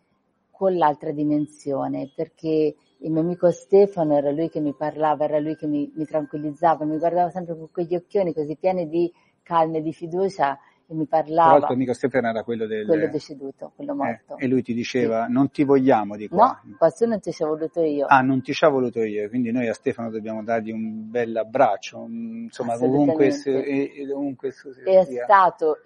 con 0.59 0.77
l'altra 0.77 1.13
dimensione, 1.13 2.11
perché 2.13 2.75
il 2.99 3.13
mio 3.13 3.21
amico 3.21 3.49
Stefano 3.53 4.17
era 4.17 4.33
lui 4.33 4.49
che 4.49 4.59
mi 4.59 4.75
parlava, 4.75 5.25
era 5.25 5.39
lui 5.39 5.55
che 5.55 5.69
mi, 5.69 5.89
mi 5.95 6.05
tranquillizzava, 6.05 6.85
mi 6.85 6.99
guardava 6.99 7.31
sempre 7.31 7.57
con 7.57 7.71
quegli 7.71 7.95
occhioni 7.95 8.35
così 8.35 8.57
pieni 8.57 8.89
di 8.89 9.11
calma 9.45 9.77
e 9.77 9.83
di 9.83 9.93
fiducia 9.93 10.59
e 10.85 10.95
mi 10.95 11.07
parlava. 11.07 11.51
Tra 11.51 11.59
l'altro 11.59 11.75
amico 11.75 11.93
Stefano 11.93 12.29
era 12.29 12.43
quello 12.43 12.67
del... 12.67 12.87
Quello 12.87 13.07
deceduto, 13.07 13.71
quello 13.77 13.93
eh, 13.93 13.95
morto. 13.95 14.37
Eh, 14.37 14.47
e 14.47 14.49
lui 14.49 14.63
ti 14.63 14.75
diceva 14.75 15.27
sì. 15.27 15.33
non 15.33 15.49
ti 15.53 15.63
vogliamo 15.63 16.17
di 16.17 16.27
qua. 16.27 16.61
No, 16.65 16.75
questo 16.77 17.07
non 17.07 17.21
ti 17.21 17.31
ci 17.31 17.45
ho 17.45 17.47
voluto 17.47 17.81
io. 17.81 18.07
Ah, 18.07 18.21
non 18.21 18.43
ti 18.43 18.53
ci 18.53 18.65
ho 18.65 18.71
voluto 18.71 19.01
io, 19.05 19.29
quindi 19.29 19.53
noi 19.53 19.69
a 19.69 19.75
Stefano 19.75 20.11
dobbiamo 20.11 20.43
dargli 20.43 20.73
un 20.73 21.09
bel 21.09 21.37
abbraccio, 21.37 22.05
insomma 22.09 22.75
ovunque, 22.75 23.31
ovunque 24.13 24.49
È 24.49 25.05
stato, 25.05 25.77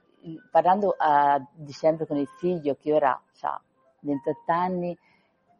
parlando 0.51 0.95
a 0.97 1.47
dicembre 1.57 2.07
con 2.07 2.17
il 2.17 2.29
figlio 2.39 2.75
che 2.81 2.91
ora 2.91 3.23
ha 3.43 3.61
28 4.03 4.53
anni, 4.53 4.99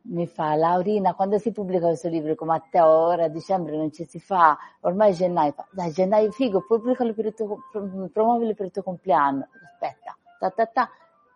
mi 0.05 0.27
fa 0.27 0.55
Laurina 0.55 1.15
quando 1.15 1.39
si 1.39 1.53
pubblica 1.53 1.87
questo 1.87 2.09
libro 2.09 2.35
come 2.35 2.55
a 2.55 2.63
te 2.69 2.81
ora 2.81 3.25
a 3.25 3.29
dicembre 3.29 3.77
non 3.77 3.93
ci 3.93 4.05
si 4.05 4.19
fa 4.19 4.59
ormai 4.81 5.13
è 5.13 5.15
gennaio 5.15 5.53
fa, 5.53 5.67
dai 5.71 5.93
gennaio 5.93 6.31
figo 6.33 6.65
pubblicalo 6.67 7.15
per 7.15 7.27
il 7.27 7.35
tuo 7.35 7.59
promuovilo 8.13 8.55
per 8.55 8.67
il 8.67 8.73
tuo 8.73 8.83
compleanno 8.83 9.47
aspetta 9.65 10.17
ta 10.41 10.51
ta 10.51 10.67
ta 10.67 10.91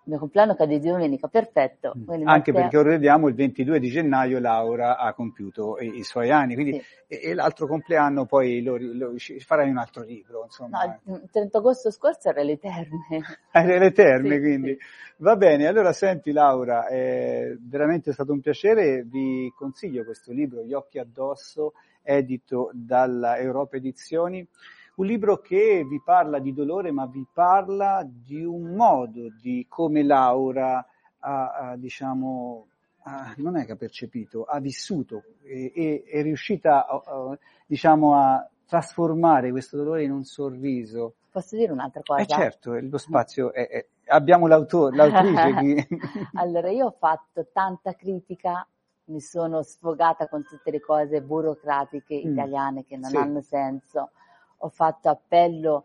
il 0.07 0.12
mio 0.12 0.19
compleanno 0.19 0.55
cade 0.55 0.79
di 0.79 0.88
domenica, 0.88 1.27
perfetto. 1.27 1.92
Mm. 1.97 2.27
Anche 2.27 2.53
Matteo... 2.53 2.55
perché 2.55 2.77
ora 2.79 2.90
vediamo 2.90 3.29
il 3.29 3.35
22 3.35 3.81
di 3.81 3.88
gennaio 3.88 4.38
Laura 4.38 4.99
ha 4.99 5.12
compiuto 5.12 5.79
i, 5.81 5.99
i 5.99 6.05
suoi 6.05 6.31
anni, 6.31 6.55
quindi 6.55 6.79
sì. 6.79 6.85
e, 7.09 7.31
e, 7.31 7.35
l'altro 7.35 7.66
compleanno 7.66 8.25
poi 8.25 8.62
lo, 8.62 8.77
lo, 8.79 9.12
farai 9.40 9.69
un 9.69 9.79
altro 9.79 10.05
libro. 10.05 10.45
Insomma. 10.45 11.01
No, 11.05 11.14
il 11.16 11.29
30 11.31 11.59
agosto 11.59 11.90
scorso 11.90 12.29
era 12.29 12.42
le 12.42 12.57
terme. 12.57 13.07
Era 13.51 13.79
le 13.79 13.92
terme, 13.92 14.35
sì, 14.37 14.40
quindi. 14.40 14.77
Sì. 14.79 14.79
Va 15.19 15.35
bene, 15.35 15.66
allora 15.66 15.92
senti 15.92 16.31
Laura, 16.31 16.87
è 16.87 17.57
veramente 17.59 18.12
stato 18.12 18.33
un 18.33 18.40
piacere, 18.40 19.03
vi 19.03 19.51
consiglio 19.57 20.05
questo 20.05 20.31
libro, 20.31 20.62
Gli 20.62 20.75
occhi 20.75 20.99
addosso, 20.99 21.73
edito 22.03 22.71
dalla 22.75 23.38
Europa 23.38 23.77
Edizioni 23.77 24.47
un 24.96 25.06
libro 25.06 25.38
che 25.38 25.85
vi 25.88 26.00
parla 26.02 26.38
di 26.38 26.52
dolore, 26.52 26.90
ma 26.90 27.06
vi 27.06 27.26
parla 27.32 28.06
di 28.06 28.44
un 28.44 28.74
modo 28.74 29.28
di 29.40 29.66
come 29.68 30.02
Laura 30.02 30.85
ha, 31.18 31.50
ha 31.50 31.76
diciamo, 31.76 32.66
ha, 33.02 33.35
non 33.38 33.56
è 33.56 33.64
che 33.64 33.72
ha 33.72 33.76
percepito, 33.76 34.44
ha 34.44 34.59
vissuto 34.59 35.24
e, 35.42 35.72
e 35.74 36.04
è 36.06 36.22
riuscita, 36.22 36.87
a, 36.87 37.38
diciamo, 37.66 38.14
a 38.14 38.48
trasformare 38.66 39.50
questo 39.50 39.76
dolore 39.76 40.04
in 40.04 40.12
un 40.12 40.24
sorriso. 40.24 41.16
Posso 41.30 41.56
dire 41.56 41.72
un'altra 41.72 42.02
cosa? 42.02 42.22
Eh 42.22 42.26
certo, 42.26 42.72
lo 42.80 42.98
spazio 42.98 43.52
è, 43.52 43.68
è 43.68 43.87
abbiamo 44.06 44.46
l'autore, 44.46 44.96
l'autrice. 44.96 45.52
Qui. 45.87 46.00
allora, 46.35 46.70
io 46.70 46.87
ho 46.87 46.96
fatto 46.98 47.48
tanta 47.52 47.92
critica, 47.92 48.66
mi 49.09 49.20
sono 49.20 49.62
sfogata 49.62 50.26
con 50.26 50.42
tutte 50.42 50.70
le 50.70 50.80
cose 50.80 51.20
burocratiche 51.20 52.22
mm. 52.24 52.32
italiane 52.32 52.87
che 52.87 52.96
non 52.96 53.11
sì. 53.11 53.16
hanno 53.16 53.42
senso 53.42 54.11
ho 54.59 54.69
fatto 54.69 55.09
appello 55.09 55.85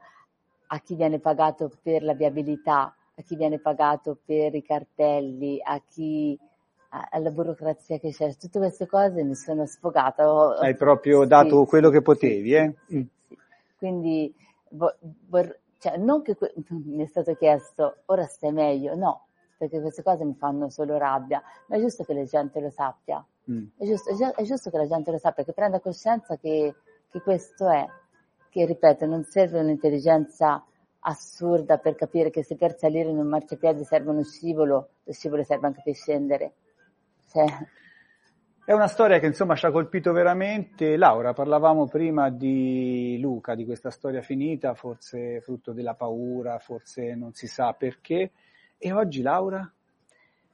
a 0.68 0.80
chi 0.80 0.96
viene 0.96 1.20
pagato 1.20 1.72
per 1.82 2.04
la 2.04 2.14
viabilità, 2.14 2.96
a 3.16 3.22
chi 3.24 3.36
viene 3.36 3.60
pagato 3.60 4.18
per 4.24 4.56
i 4.56 4.64
cartelli, 4.64 5.60
a 5.62 5.82
chi 5.88 6.40
alla 6.92 7.30
burocrazia 7.30 8.00
che 8.00 8.12
c'è, 8.12 8.36
tutte 8.36 8.60
queste 8.60 8.86
cose 8.86 9.24
mi 9.24 9.36
sono 9.36 9.66
sfogata. 9.66 10.30
Ho, 10.30 10.50
Hai 10.52 10.76
proprio 10.76 11.26
dato 11.26 11.66
quello 11.66 11.90
che 11.90 12.02
potevi, 12.02 12.54
eh? 12.54 12.76
Sì, 12.88 13.08
sì. 13.28 13.38
Quindi, 13.78 14.34
vo, 14.72 14.94
vor, 15.28 15.58
cioè, 15.78 15.98
non 15.98 16.22
che 16.22 16.36
que- 16.36 16.54
mi 16.70 17.04
è 17.04 17.08
stato 17.08 17.34
chiesto, 17.36 17.98
ora 18.08 18.26
stai 18.26 18.52
meglio, 18.52 18.96
no, 18.96 19.28
perché 19.58 19.80
queste 19.80 20.04
cose 20.04 20.26
mi 20.26 20.36
fanno 20.36 20.70
solo 20.70 20.98
rabbia, 20.98 21.42
ma 21.68 21.78
è 21.78 21.80
giusto 21.80 22.04
che 22.04 22.14
la 22.14 22.26
gente 22.26 22.60
lo 22.60 22.70
sappia, 22.70 23.26
mm. 23.50 23.66
è, 23.78 23.86
giusto, 23.86 24.10
è, 24.10 24.44
giusto, 24.44 24.70
che 24.70 24.78
la 24.78 24.88
gente 24.88 25.12
lo 25.12 25.18
sappia, 25.18 25.46
che 25.46 25.54
prenda 25.54 25.80
coscienza 25.80 26.36
che, 26.36 26.76
che 27.10 27.22
questo 27.22 27.70
è, 27.70 27.88
che 28.52 28.66
ripeto, 28.66 29.06
non 29.06 29.24
serve 29.24 29.60
un'intelligenza 29.60 30.64
assurda 31.00 31.78
per 31.78 31.96
capire 31.96 32.30
che 32.30 32.44
se 32.44 32.58
per 32.58 32.78
salire 32.78 33.10
in 33.10 33.18
un 33.18 33.28
marciapiede 33.28 33.86
serve 33.86 34.10
uno 34.10 34.24
scivolo, 34.24 34.90
lo 35.04 35.14
scivolo 35.14 35.44
serve 35.44 35.68
anche 35.68 35.82
per 35.84 35.96
scendere. 35.96 36.54
Cioè... 37.32 37.46
È 38.64 38.74
una 38.74 38.88
storia 38.88 39.20
che 39.20 39.26
insomma 39.26 39.56
ci 39.56 39.66
ha 39.66 39.72
colpito 39.72 40.12
veramente. 40.12 40.98
Laura, 40.98 41.34
parlavamo 41.34 41.88
prima 41.88 42.30
di 42.30 43.18
Luca, 43.20 43.56
di 43.56 43.66
questa 43.66 43.90
storia 43.90 44.22
finita, 44.22 44.76
forse 44.76 45.42
frutto 45.42 45.72
della 45.72 45.96
paura, 45.96 46.60
forse 46.60 47.16
non 47.16 47.34
si 47.34 47.48
sa 47.48 47.74
perché. 47.74 48.32
E 48.78 48.92
oggi 48.92 49.22
Laura? 49.22 49.70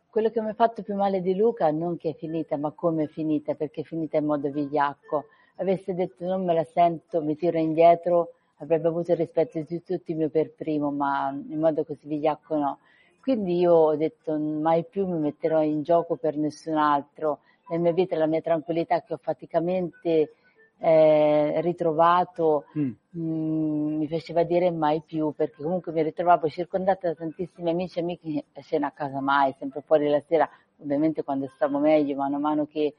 Quello 0.08 0.30
che 0.30 0.42
mi 0.42 0.50
ha 0.50 0.54
fatto 0.54 0.84
più 0.84 0.96
male 0.96 1.20
di 1.20 1.36
Luca 1.36 1.70
non 1.72 1.98
che 1.98 2.12
è 2.12 2.16
finita, 2.16 2.58
ma 2.58 2.72
come 2.72 3.04
è 3.04 3.08
finita, 3.08 3.56
perché 3.56 3.82
è 3.82 3.84
finita 3.84 4.18
in 4.18 4.26
modo 4.26 4.50
vigliacco. 4.50 5.26
Avesse 5.58 5.94
detto 5.94 6.26
non 6.26 6.46
me 6.46 6.54
la 6.54 6.64
sento, 6.64 7.22
mi 7.22 7.36
tiro 7.36 7.58
indietro, 7.58 8.34
avrebbe 8.58 8.88
avuto 8.88 9.12
il 9.12 9.18
rispetto 9.18 9.60
di 9.60 9.84
tutti 9.84 10.14
mio 10.14 10.30
per 10.30 10.52
primo, 10.54 10.92
ma 10.92 11.30
in 11.30 11.60
modo 11.60 11.84
così 11.84 12.08
vigliacco 12.08 12.58
no. 12.58 12.80
Quindi 13.22 13.60
io 13.60 13.74
ho 13.74 13.96
detto 13.96 14.38
mai 14.38 14.86
più 14.86 15.06
mi 15.06 15.20
metterò 15.20 15.62
in 15.62 15.84
gioco 15.84 16.16
per 16.16 16.38
nessun 16.38 16.76
altro. 16.78 17.40
La 17.70 17.78
mia 17.78 17.92
vita, 17.92 18.16
la 18.16 18.28
mia 18.28 18.42
tranquillità 18.42 19.02
che 19.02 19.14
ho 19.14 19.20
faticamente 19.22 20.32
eh, 20.80 21.60
ritrovato 21.62 22.66
mm. 22.78 22.92
mh, 23.10 23.20
mm, 23.20 23.98
mi 23.98 24.08
faceva 24.08 24.44
dire 24.44 24.72
mai 24.72 25.02
più 25.06 25.34
perché 25.36 25.64
comunque 25.64 25.92
mi 25.92 26.04
ritrovavo 26.04 26.48
circondata 26.50 27.08
da 27.08 27.16
tantissimi 27.16 27.72
amici 27.72 27.98
e 27.98 28.02
amiche 28.02 28.46
a 28.54 28.62
cena 28.62 28.88
a 28.88 28.92
casa 28.92 29.20
mai, 29.20 29.54
sempre 29.58 29.82
fuori 29.82 30.08
la 30.08 30.22
sera, 30.28 30.48
ovviamente 30.82 31.24
quando 31.24 31.52
stavo 31.56 31.80
meglio, 31.80 32.16
mano 32.16 32.36
a 32.36 32.40
mano 32.40 32.68
che 32.68 32.94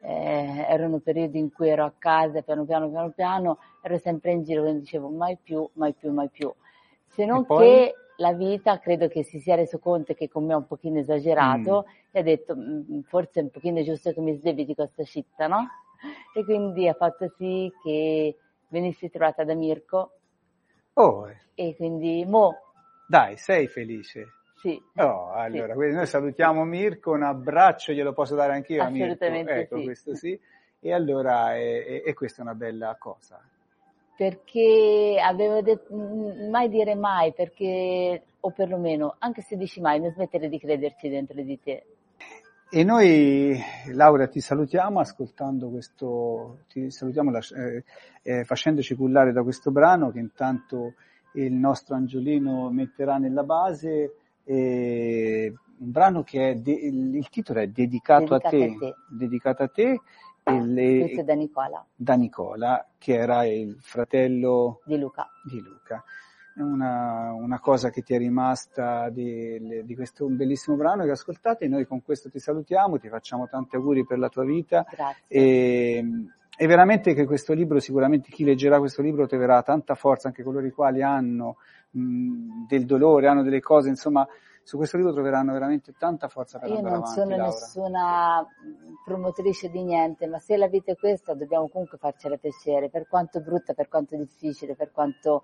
eh, 0.00 0.66
erano 0.68 0.98
periodi 0.98 1.38
in 1.38 1.52
cui 1.52 1.68
ero 1.68 1.84
a 1.84 1.92
casa, 1.96 2.42
piano 2.42 2.64
piano, 2.64 2.88
piano 2.88 3.10
piano, 3.10 3.58
ero 3.82 3.98
sempre 3.98 4.32
in 4.32 4.44
giro, 4.44 4.62
quindi 4.62 4.80
dicevo 4.80 5.08
mai 5.08 5.36
più, 5.42 5.68
mai 5.74 5.94
più, 5.94 6.12
mai 6.12 6.28
più. 6.28 6.52
Se 7.06 7.24
non 7.24 7.46
che 7.46 7.94
la 8.18 8.32
vita 8.32 8.78
credo 8.78 9.08
che 9.08 9.22
si 9.22 9.38
sia 9.38 9.54
reso 9.54 9.78
conto 9.78 10.14
che 10.14 10.28
con 10.28 10.44
me 10.44 10.52
è 10.52 10.56
un 10.56 10.66
pochino 10.66 10.98
esagerato 10.98 11.86
mm. 11.86 12.10
e 12.12 12.18
ha 12.20 12.22
detto 12.22 12.56
mm, 12.56 13.00
forse 13.02 13.40
è 13.40 13.42
un 13.42 13.50
pochino 13.50 13.82
giusto 13.82 14.12
che 14.12 14.20
mi 14.20 14.34
sdebiti 14.34 14.74
questa 14.74 15.04
città, 15.04 15.46
no? 15.46 15.66
E 16.34 16.44
quindi 16.44 16.86
ha 16.86 16.94
fatto 16.94 17.28
sì 17.36 17.72
che 17.82 18.36
venissi 18.68 19.10
trovata 19.10 19.42
da 19.42 19.54
Mirko. 19.54 20.12
Oh. 20.94 21.28
E 21.54 21.74
quindi 21.74 22.24
mo. 22.24 22.54
Dai, 23.08 23.36
sei 23.36 23.66
felice? 23.66 24.37
Sì. 24.58 24.82
Oh, 24.96 25.30
allora, 25.32 25.74
sì. 25.74 25.94
noi 25.94 26.06
salutiamo 26.06 26.64
Mirko, 26.64 27.12
un 27.12 27.22
abbraccio 27.22 27.92
glielo 27.92 28.12
posso 28.12 28.34
dare 28.34 28.52
anch'io 28.52 28.82
a 28.82 28.90
Mirko. 28.90 29.24
Ecco, 29.24 29.78
sì. 29.78 29.84
questo 29.84 30.14
sì. 30.14 30.38
E 30.80 30.92
allora, 30.92 31.56
e, 31.56 32.02
e 32.04 32.14
questa 32.14 32.42
è 32.42 32.44
una 32.44 32.54
bella 32.54 32.96
cosa 32.98 33.40
perché 34.18 35.16
avevo 35.24 35.62
detto 35.62 35.94
mai 35.94 36.68
dire 36.68 36.96
mai, 36.96 37.32
perché, 37.32 38.20
o 38.40 38.50
perlomeno, 38.50 39.14
anche 39.20 39.42
se 39.42 39.56
dici 39.56 39.80
mai, 39.80 40.00
non 40.00 40.10
smettere 40.10 40.48
di 40.48 40.58
crederci 40.58 41.08
dentro 41.08 41.40
di 41.40 41.60
te. 41.62 41.84
E 42.68 42.82
noi, 42.82 43.56
Laura, 43.92 44.26
ti 44.26 44.40
salutiamo 44.40 44.98
ascoltando 44.98 45.70
questo, 45.70 46.64
ti 46.68 46.90
salutiamo 46.90 47.30
eh, 47.36 47.84
eh, 48.22 48.44
facendoci 48.44 48.96
cullare 48.96 49.30
da 49.30 49.44
questo 49.44 49.70
brano 49.70 50.10
che 50.10 50.18
intanto 50.18 50.94
il 51.34 51.52
nostro 51.52 51.94
Angiolino 51.94 52.70
metterà 52.70 53.18
nella 53.18 53.44
base. 53.44 54.16
Eh, 54.50 55.52
un 55.80 55.90
brano 55.90 56.22
che 56.22 56.50
è, 56.50 56.54
de- 56.54 56.72
il 56.72 57.28
titolo 57.28 57.60
è 57.60 57.68
dedicato, 57.68 58.36
dedicato 58.38 58.46
a, 58.46 58.50
te, 58.50 58.64
a 58.64 58.78
te, 58.78 58.94
dedicato 59.08 59.62
a 59.62 59.68
te 59.68 60.00
le, 60.50 61.22
da 61.24 61.34
Nicola. 61.34 61.84
Da 61.94 62.14
Nicola, 62.14 62.86
che 62.96 63.14
era 63.14 63.44
il 63.44 63.76
fratello 63.80 64.80
di 64.84 64.98
Luca. 64.98 65.28
Di 65.44 65.60
Luca. 65.60 66.02
Una, 66.56 67.32
una, 67.34 67.60
cosa 67.60 67.90
che 67.90 68.02
ti 68.02 68.14
è 68.14 68.18
rimasta 68.18 69.10
di, 69.10 69.84
di, 69.84 69.94
questo 69.94 70.26
bellissimo 70.26 70.76
brano 70.76 71.04
che 71.04 71.10
ascoltate. 71.10 71.68
Noi 71.68 71.86
con 71.86 72.02
questo 72.02 72.30
ti 72.30 72.40
salutiamo, 72.40 72.98
ti 72.98 73.08
facciamo 73.08 73.46
tanti 73.46 73.76
auguri 73.76 74.04
per 74.04 74.18
la 74.18 74.28
tua 74.28 74.44
vita. 74.44 74.84
Grazie. 74.90 75.24
E, 75.28 76.04
e 76.60 76.66
veramente 76.66 77.14
che 77.14 77.26
questo 77.26 77.52
libro, 77.52 77.78
sicuramente 77.78 78.30
chi 78.30 78.42
leggerà 78.42 78.80
questo 78.80 79.02
libro 79.02 79.28
troverà 79.28 79.62
tanta 79.62 79.94
forza, 79.94 80.26
anche 80.26 80.42
coloro 80.42 80.66
i 80.66 80.72
quali 80.72 81.00
hanno 81.00 81.58
mh, 81.90 82.66
del 82.66 82.84
dolore, 82.84 83.28
hanno 83.28 83.42
delle 83.42 83.60
cose, 83.60 83.88
insomma, 83.88 84.26
su 84.62 84.76
questo 84.76 84.98
libro 84.98 85.12
troveranno 85.12 85.52
veramente 85.52 85.94
tanta 85.96 86.28
forza 86.28 86.58
per 86.58 86.68
Io 86.68 86.76
andare 86.76 86.96
avanti. 86.96 87.18
Io 87.18 87.24
non 87.24 87.32
sono 87.32 87.42
Laura. 87.42 87.54
nessuna 87.54 88.46
promotrice 89.04 89.70
di 89.70 89.82
niente, 89.82 90.26
ma 90.26 90.38
se 90.38 90.56
la 90.58 90.68
vita 90.68 90.92
è 90.92 90.96
questa 90.96 91.32
dobbiamo 91.32 91.68
comunque 91.68 91.96
farcela 91.96 92.36
piacere, 92.36 92.90
per 92.90 93.06
quanto 93.08 93.40
brutta, 93.40 93.72
per 93.72 93.88
quanto 93.88 94.16
difficile, 94.16 94.74
per 94.76 94.90
quanto 94.92 95.42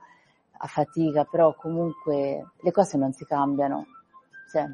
a 0.58 0.66
fatica, 0.66 1.24
però 1.24 1.54
comunque 1.54 2.52
le 2.60 2.70
cose 2.70 2.98
non 2.98 3.12
si 3.12 3.24
cambiano. 3.24 3.86
Cioè. 4.50 4.66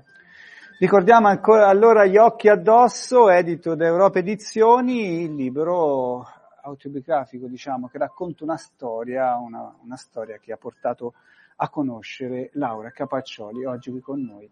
Ricordiamo 0.81 1.29
ancora 1.29 1.69
allora 1.69 2.05
Gli 2.07 2.17
occhi 2.17 2.49
addosso, 2.49 3.31
edito 3.31 3.75
da 3.75 3.87
Europa 3.87 4.19
Edizioni, 4.19 5.23
il 5.23 5.35
libro 5.35 6.27
autobiografico, 6.63 7.47
diciamo, 7.47 7.89
che 7.89 7.99
racconta 7.99 8.45
una 8.45 8.57
storia, 8.57 9.37
una, 9.37 9.75
una 9.83 9.97
storia 9.97 10.39
che 10.39 10.53
ha 10.53 10.57
portato 10.57 11.15
a 11.63 11.69
conoscere 11.69 12.51
Laura 12.55 12.91
Capaccioli 12.91 13.65
oggi 13.65 13.91
qui 13.91 14.01
con 14.01 14.23
noi. 14.23 14.51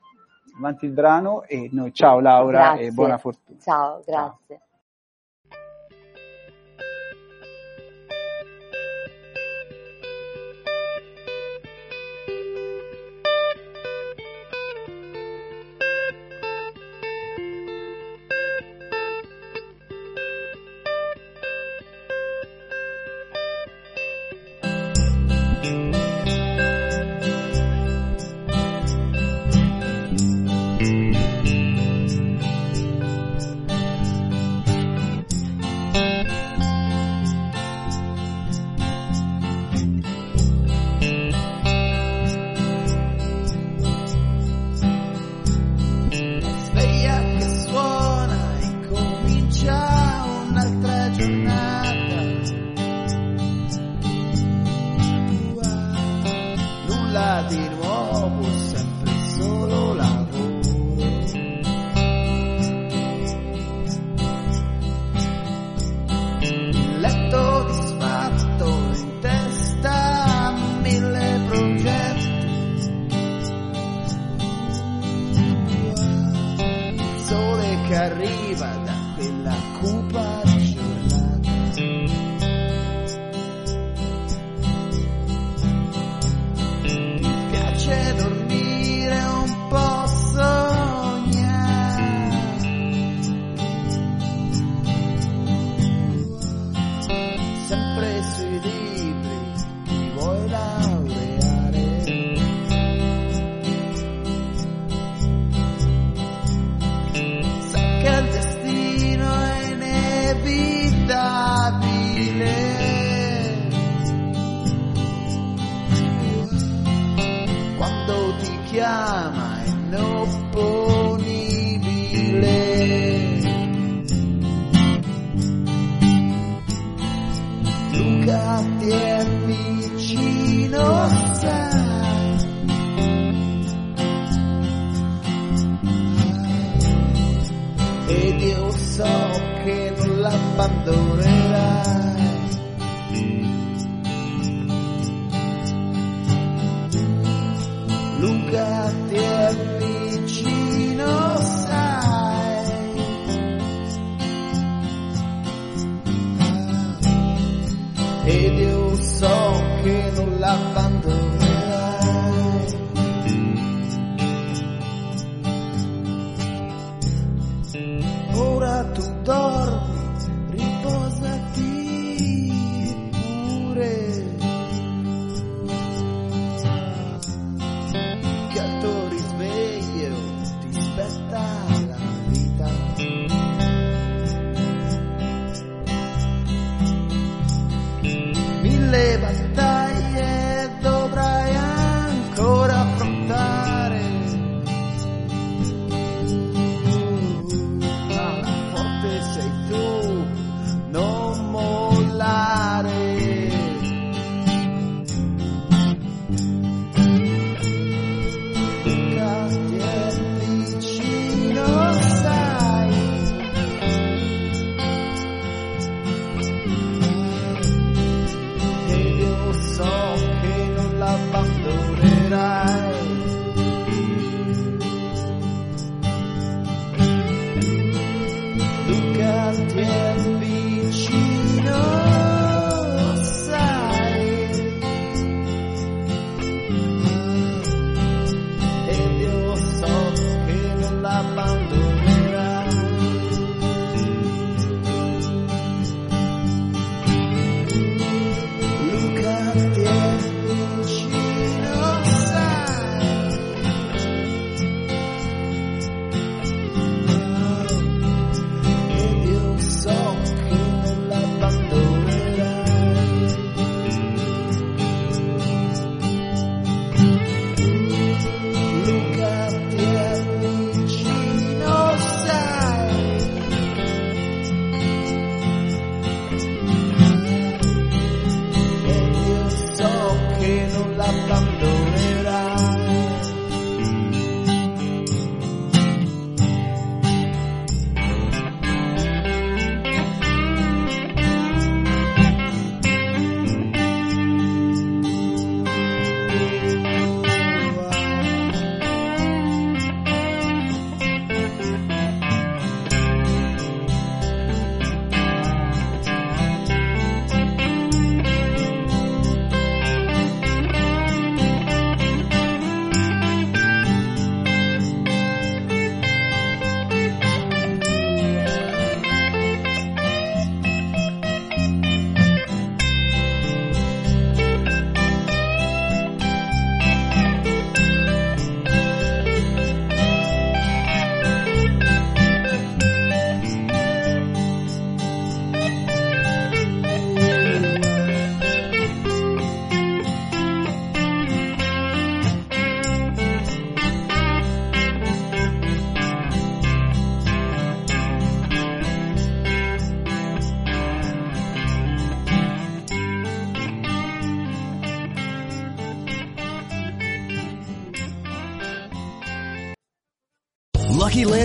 Avanti 0.59 0.85
il 0.85 0.93
brano 0.93 1.43
e 1.45 1.69
noi 1.73 1.93
ciao 1.93 2.21
Laura 2.21 2.59
grazie. 2.59 2.87
e 2.87 2.91
buona 2.91 3.19
fortuna. 3.19 3.59
Ciao, 3.61 4.03
grazie. 4.05 4.57
Ciao. 4.57 4.68